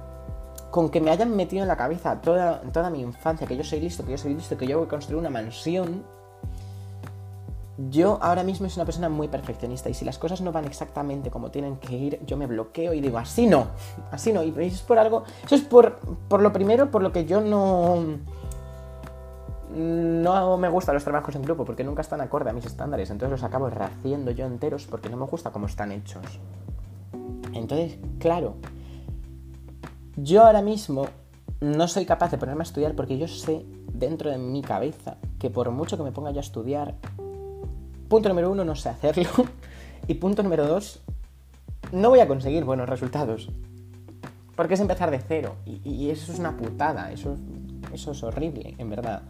Con 0.72 0.90
que 0.90 1.02
me 1.02 1.12
hayan 1.12 1.36
metido 1.36 1.64
en 1.64 1.68
la 1.68 1.76
cabeza 1.76 2.22
toda, 2.22 2.62
toda 2.72 2.90
mi 2.90 3.02
infancia, 3.02 3.46
que 3.46 3.58
yo 3.58 3.64
soy 3.64 3.82
listo, 3.82 4.06
que 4.06 4.12
yo 4.12 4.18
soy 4.18 4.34
listo, 4.34 4.58
que 4.58 4.66
yo 4.66 4.78
voy 4.78 4.88
a 4.88 4.90
construir 4.90 5.20
una 5.20 5.30
mansión, 5.30 6.04
yo 7.90 8.20
ahora 8.22 8.44
mismo 8.44 8.70
soy 8.70 8.80
una 8.80 8.86
persona 8.86 9.10
muy 9.10 9.28
perfeccionista 9.28 9.90
y 9.90 9.94
si 9.94 10.06
las 10.06 10.18
cosas 10.18 10.42
no 10.42 10.52
van 10.52 10.66
exactamente 10.66 11.32
como 11.32 11.52
tienen 11.52 11.78
que 11.78 11.96
ir, 11.96 12.26
yo 12.26 12.38
me 12.38 12.46
bloqueo 12.46 12.94
y 12.94 13.02
digo, 13.02 13.18
así 13.18 13.48
no, 13.48 13.68
así 14.12 14.32
no. 14.32 14.44
Y 14.44 14.54
es 14.60 14.82
por 14.82 15.00
algo, 15.00 15.24
eso 15.44 15.56
es 15.56 15.62
por, 15.62 15.98
por 16.28 16.42
lo 16.42 16.54
primero, 16.54 16.92
por 16.92 17.02
lo 17.02 17.12
que 17.12 17.26
yo 17.26 17.42
no 17.42 18.18
no 19.74 20.58
me 20.58 20.70
gustan 20.70 20.96
los 20.96 21.04
trabajos 21.04 21.36
en 21.36 21.44
grupo 21.44 21.66
porque 21.66 21.84
nunca 21.84 22.02
están 22.02 22.22
acorde 22.22 22.50
a 22.50 22.54
mis 22.54 22.66
estándares, 22.66 23.10
entonces 23.10 23.32
los 23.32 23.44
acabo 23.44 23.70
rehaciendo 23.70 24.32
yo 24.32 24.46
enteros 24.46 24.88
porque 24.88 25.10
no 25.10 25.18
me 25.18 25.26
gusta 25.26 25.52
cómo 25.52 25.66
están 25.66 25.92
hechos. 25.92 26.24
Entonces, 27.54 27.98
claro, 28.20 28.56
yo 30.16 30.46
ahora 30.46 30.62
mismo 30.62 31.08
no 31.60 31.88
soy 31.88 32.06
capaz 32.06 32.32
de 32.32 32.38
ponerme 32.38 32.62
a 32.62 32.64
estudiar 32.64 32.96
porque 32.96 33.18
yo 33.18 33.28
sé 33.28 33.66
dentro 33.94 34.30
de 34.30 34.38
mi 34.38 34.62
cabeza 34.62 35.18
que 35.40 35.50
por 35.50 35.70
mucho 35.72 35.98
que 35.98 36.04
me 36.04 36.12
ponga 36.12 36.32
yo 36.32 36.38
a 36.38 36.42
estudiar, 36.42 36.96
punto 38.08 38.30
número 38.30 38.52
uno, 38.52 38.66
no 38.66 38.76
sé 38.76 38.90
hacerlo. 38.90 39.30
Y 40.08 40.16
punto 40.16 40.42
número 40.42 40.66
dos, 40.66 41.00
no 41.92 42.10
voy 42.10 42.20
a 42.20 42.28
conseguir 42.28 42.66
buenos 42.66 42.90
resultados. 42.90 43.50
Porque 44.56 44.74
es 44.74 44.80
empezar 44.80 45.12
de 45.12 45.20
cero. 45.20 45.56
Y, 45.66 46.10
eso 46.10 46.32
es 46.32 46.40
una 46.40 46.58
putada. 46.58 47.12
Eso, 47.12 47.38
eso 47.94 48.12
es 48.12 48.24
horrible, 48.24 48.76
en 48.78 48.90
verdad. 48.90 49.22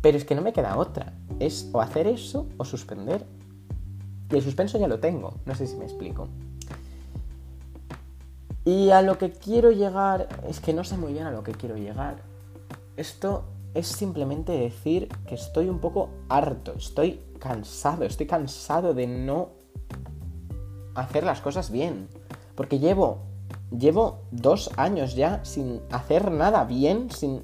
Pero 0.00 0.16
es 0.16 0.24
que 0.24 0.34
no 0.34 0.42
me 0.42 0.52
queda 0.52 0.76
otra. 0.76 1.14
Es 1.38 1.68
o 1.72 1.80
hacer 1.80 2.06
eso 2.06 2.46
o 2.56 2.64
suspender. 2.64 3.26
Y 4.30 4.36
el 4.36 4.42
suspenso 4.42 4.78
ya 4.78 4.88
lo 4.88 5.00
tengo. 5.00 5.34
No 5.46 5.54
sé 5.54 5.66
si 5.66 5.76
me 5.76 5.84
explico. 5.84 6.28
Y 8.64 8.90
a 8.90 9.00
lo 9.00 9.16
que 9.16 9.32
quiero 9.32 9.70
llegar, 9.70 10.28
es 10.46 10.60
que 10.60 10.74
no 10.74 10.84
sé 10.84 10.98
muy 10.98 11.14
bien 11.14 11.26
a 11.26 11.30
lo 11.30 11.42
que 11.42 11.52
quiero 11.52 11.76
llegar. 11.76 12.16
Esto 12.96 13.44
es 13.72 13.86
simplemente 13.86 14.52
decir 14.52 15.08
que 15.26 15.36
estoy 15.36 15.68
un 15.68 15.78
poco 15.78 16.10
harto, 16.28 16.74
estoy 16.76 17.20
cansado, 17.38 18.04
estoy 18.04 18.26
cansado 18.26 18.92
de 18.92 19.06
no 19.06 19.50
hacer 20.94 21.24
las 21.24 21.40
cosas 21.40 21.70
bien. 21.70 22.08
Porque 22.54 22.78
llevo, 22.78 23.22
llevo 23.70 24.20
dos 24.32 24.70
años 24.76 25.14
ya 25.14 25.44
sin 25.44 25.80
hacer 25.90 26.30
nada 26.30 26.64
bien, 26.64 27.10
sin 27.10 27.42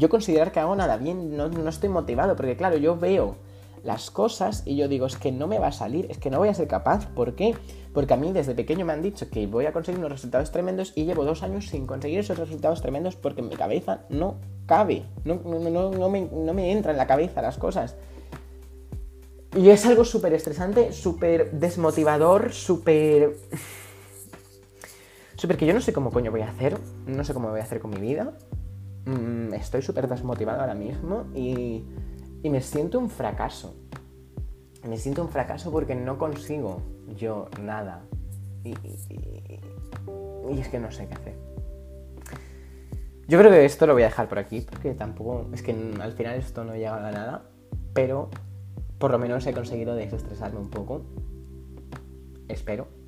yo 0.00 0.08
considerar 0.08 0.50
que 0.50 0.60
hago 0.60 0.74
nada 0.74 0.96
bien, 0.96 1.36
no, 1.36 1.68
estoy 1.68 1.90
motivado, 1.90 2.34
porque 2.34 2.56
claro, 2.56 2.78
yo 2.78 2.96
veo 2.96 3.36
las 3.84 4.10
cosas 4.10 4.62
y 4.64 4.76
yo 4.76 4.88
digo, 4.88 5.06
es 5.06 5.16
que 5.16 5.30
no 5.30 5.46
me 5.46 5.58
va 5.58 5.68
a 5.68 5.72
salir, 5.72 6.06
es 6.10 6.16
que 6.16 6.30
no 6.30 6.38
voy 6.38 6.48
a 6.48 6.54
ser 6.54 6.68
capaz. 6.68 7.06
¿Por 7.08 7.34
qué? 7.34 7.54
Porque 7.92 8.14
a 8.14 8.16
mí 8.16 8.32
desde 8.32 8.54
pequeño 8.54 8.86
me 8.86 8.94
han 8.94 9.02
dicho 9.02 9.28
que 9.30 9.46
voy 9.46 9.66
a 9.66 9.72
conseguir 9.72 9.98
unos 9.98 10.12
resultados 10.12 10.50
tremendos 10.52 10.92
y 10.96 11.04
llevo 11.04 11.24
dos 11.24 11.42
años 11.42 11.66
sin 11.66 11.86
conseguir 11.86 12.18
esos 12.18 12.38
resultados 12.38 12.80
tremendos 12.80 13.16
porque 13.16 13.42
en 13.42 13.48
mi 13.48 13.56
cabeza 13.56 14.00
no 14.08 14.36
cabe, 14.66 15.04
no, 15.24 15.34
no, 15.44 16.08
me, 16.08 16.22
no 16.22 16.54
me 16.54 16.72
entra 16.72 16.92
en 16.92 16.98
la 16.98 17.06
cabeza 17.06 17.42
las 17.42 17.58
cosas. 17.58 17.96
Y 19.54 19.68
es 19.68 19.84
algo 19.84 20.04
súper 20.04 20.32
estresante, 20.32 20.92
súper 20.92 21.50
desmotivador, 21.52 22.52
súper... 22.52 23.36
Súper 25.36 25.56
que 25.56 25.66
yo 25.66 25.74
no 25.74 25.80
sé 25.80 25.92
cómo 25.92 26.10
coño 26.10 26.30
voy 26.30 26.42
a 26.42 26.50
hacer, 26.50 26.78
no 27.06 27.24
sé 27.24 27.34
cómo 27.34 27.50
voy 27.50 27.60
a 27.60 27.64
hacer 27.64 27.80
con 27.80 27.90
mi 27.90 28.00
vida. 28.00 28.34
Mm, 29.06 29.54
estoy 29.54 29.82
súper 29.82 30.08
desmotivado 30.08 30.60
ahora 30.60 30.74
mismo 30.74 31.26
y, 31.34 31.84
me 32.42 32.60
siento 32.60 32.98
un 32.98 33.10
fracaso. 33.10 33.74
Me 34.88 34.96
siento 34.96 35.22
un 35.22 35.28
fracaso 35.28 35.70
porque 35.70 35.94
no 35.94 36.18
consigo 36.18 36.82
yo 37.16 37.48
nada. 37.60 38.02
Y, 38.64 38.70
y, 38.70 40.58
es 40.58 40.68
que 40.68 40.78
no 40.78 40.90
sé 40.90 41.06
qué 41.06 41.14
hacer. 41.14 41.38
Yo 43.28 43.38
creo 43.38 43.50
que 43.50 43.64
esto 43.64 43.86
lo 43.86 43.92
voy 43.92 44.02
a 44.02 44.06
dejar 44.06 44.28
por 44.28 44.38
aquí 44.38 44.62
porque 44.62 44.94
tampoco. 44.94 45.46
Es 45.52 45.62
que 45.62 45.72
al 46.00 46.12
final 46.12 46.36
esto 46.36 46.64
no 46.64 46.74
llega 46.74 46.96
a 46.96 47.12
nada. 47.12 47.44
Pero 47.92 48.30
por 48.98 49.10
lo 49.10 49.18
menos 49.18 49.46
he 49.46 49.52
conseguido 49.52 49.94
desestresarme 49.94 50.60
un 50.60 50.70
poco. 50.70 51.02
Espero. 52.48 52.99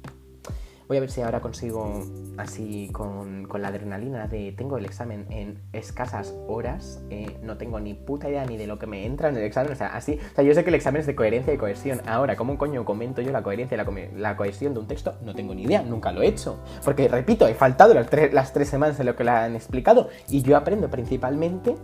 Voy 0.93 0.99
a 0.99 1.01
ver 1.01 1.11
si 1.11 1.23
ahora 1.23 1.41
consigo, 1.41 2.03
así 2.37 2.91
con, 2.93 3.49
la 3.51 3.69
adrenalina 3.69 4.27
de 4.27 4.53
tengo 4.53 4.77
el 4.77 4.85
examen 4.85 5.25
en 5.31 5.59
escasas 5.73 6.35
horas, 6.49 7.03
eh, 7.09 7.39
no 7.43 7.57
tengo 7.57 7.81
ni 7.81 7.95
puta 7.95 8.29
idea 8.29 8.45
ni 8.45 8.59
de 8.59 8.67
lo 8.67 8.79
que 8.79 8.87
me 8.87 9.07
entra 9.07 9.31
en 9.31 9.39
el 9.39 9.43
examen, 9.43 9.73
o 9.73 9.75
sea, 9.75 9.97
así, 9.97 10.19
o 10.33 10.35
sea, 10.35 10.45
yo 10.45 10.53
sé 10.53 10.65
que 10.65 10.69
el 10.69 10.75
examen 10.75 11.01
es 11.01 11.07
de 11.07 11.15
coherencia 11.15 11.55
y 11.55 11.57
cohesión. 11.57 12.03
Ahora, 12.05 12.37
¿cómo 12.37 12.59
coño 12.59 12.85
comento 12.85 13.23
yo 13.23 13.33
la 13.33 13.43
coherencia 13.43 13.75
y 13.75 14.19
la, 14.19 14.37
cohesión 14.37 14.75
de 14.75 14.81
un 14.81 14.87
texto? 14.87 15.15
No 15.25 15.35
tengo 15.35 15.55
ni 15.55 15.63
idea, 15.63 15.83
nunca 15.83 16.13
lo 16.13 16.21
he 16.21 16.27
hecho. 16.27 16.59
Porque, 16.85 17.09
repito, 17.09 17.49
he 17.49 17.55
faltado 17.55 17.95
las, 17.95 18.53
tres 18.53 18.69
semanas 18.69 18.99
de 18.99 19.05
lo 19.05 19.17
que 19.17 19.25
le 19.25 19.31
han 19.31 19.57
explicado 19.57 20.11
y 20.29 20.43
yo 20.43 20.59
aprendo 20.59 20.91
principalmente 20.91 21.75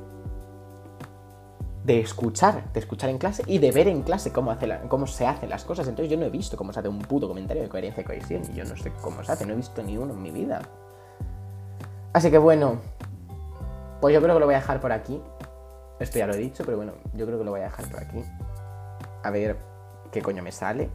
de 1.88 2.00
escuchar, 2.00 2.70
de 2.74 2.80
escuchar 2.80 3.08
en 3.08 3.16
clase 3.16 3.42
y 3.46 3.56
de 3.56 3.72
ver 3.72 3.88
en 3.88 4.02
clase 4.02 4.30
cómo, 4.30 4.54
se 5.06 5.26
hacen 5.26 5.48
las 5.48 5.64
cosas. 5.64 5.88
Entonces 5.88 6.10
yo 6.10 6.18
no 6.18 6.26
he 6.26 6.30
visto 6.30 6.54
cómo 6.54 6.70
se 6.70 6.80
hace 6.80 6.88
un 6.90 6.98
puto 6.98 7.26
comentario 7.26 7.62
de 7.62 7.70
coherencia 7.70 8.02
y 8.02 8.04
cohesión. 8.04 8.42
Y 8.52 8.56
yo 8.56 8.64
no 8.66 8.76
sé 8.76 8.92
cómo 9.00 9.24
se 9.24 9.32
hace, 9.32 9.46
no 9.46 9.54
he 9.54 9.56
visto 9.56 9.82
ni 9.82 9.96
uno 9.96 10.12
en 10.12 10.22
mi 10.22 10.30
vida. 10.30 10.60
Así 12.12 12.30
que 12.30 12.36
bueno, 12.36 12.76
pues 14.02 14.12
yo 14.12 14.20
creo 14.20 14.34
que 14.34 14.40
lo 14.40 14.44
voy 14.44 14.54
a 14.54 14.58
dejar 14.58 14.82
por 14.82 14.92
aquí. 14.92 15.18
Esto 15.98 16.18
ya 16.18 16.26
lo 16.26 16.34
he 16.34 16.36
dicho, 16.38 16.62
pero 16.62 16.76
bueno, 16.76 16.92
yo 17.14 17.24
creo 17.24 17.38
que 17.38 17.44
lo 17.44 17.52
voy 17.52 17.60
a 17.60 17.64
dejar 17.64 17.88
por 17.88 18.00
aquí. 18.00 18.22
A 19.22 19.30
ver 19.30 19.56
qué 20.12 20.20
coño 20.20 20.42
me 20.42 20.52
sale. 20.52 20.90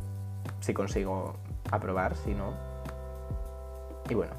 Si 0.60 0.76
consigo 0.76 1.34
aprobar, 1.72 2.16
si 2.18 2.36
no. 2.36 2.54
Y 4.08 4.14
bueno, 4.14 4.34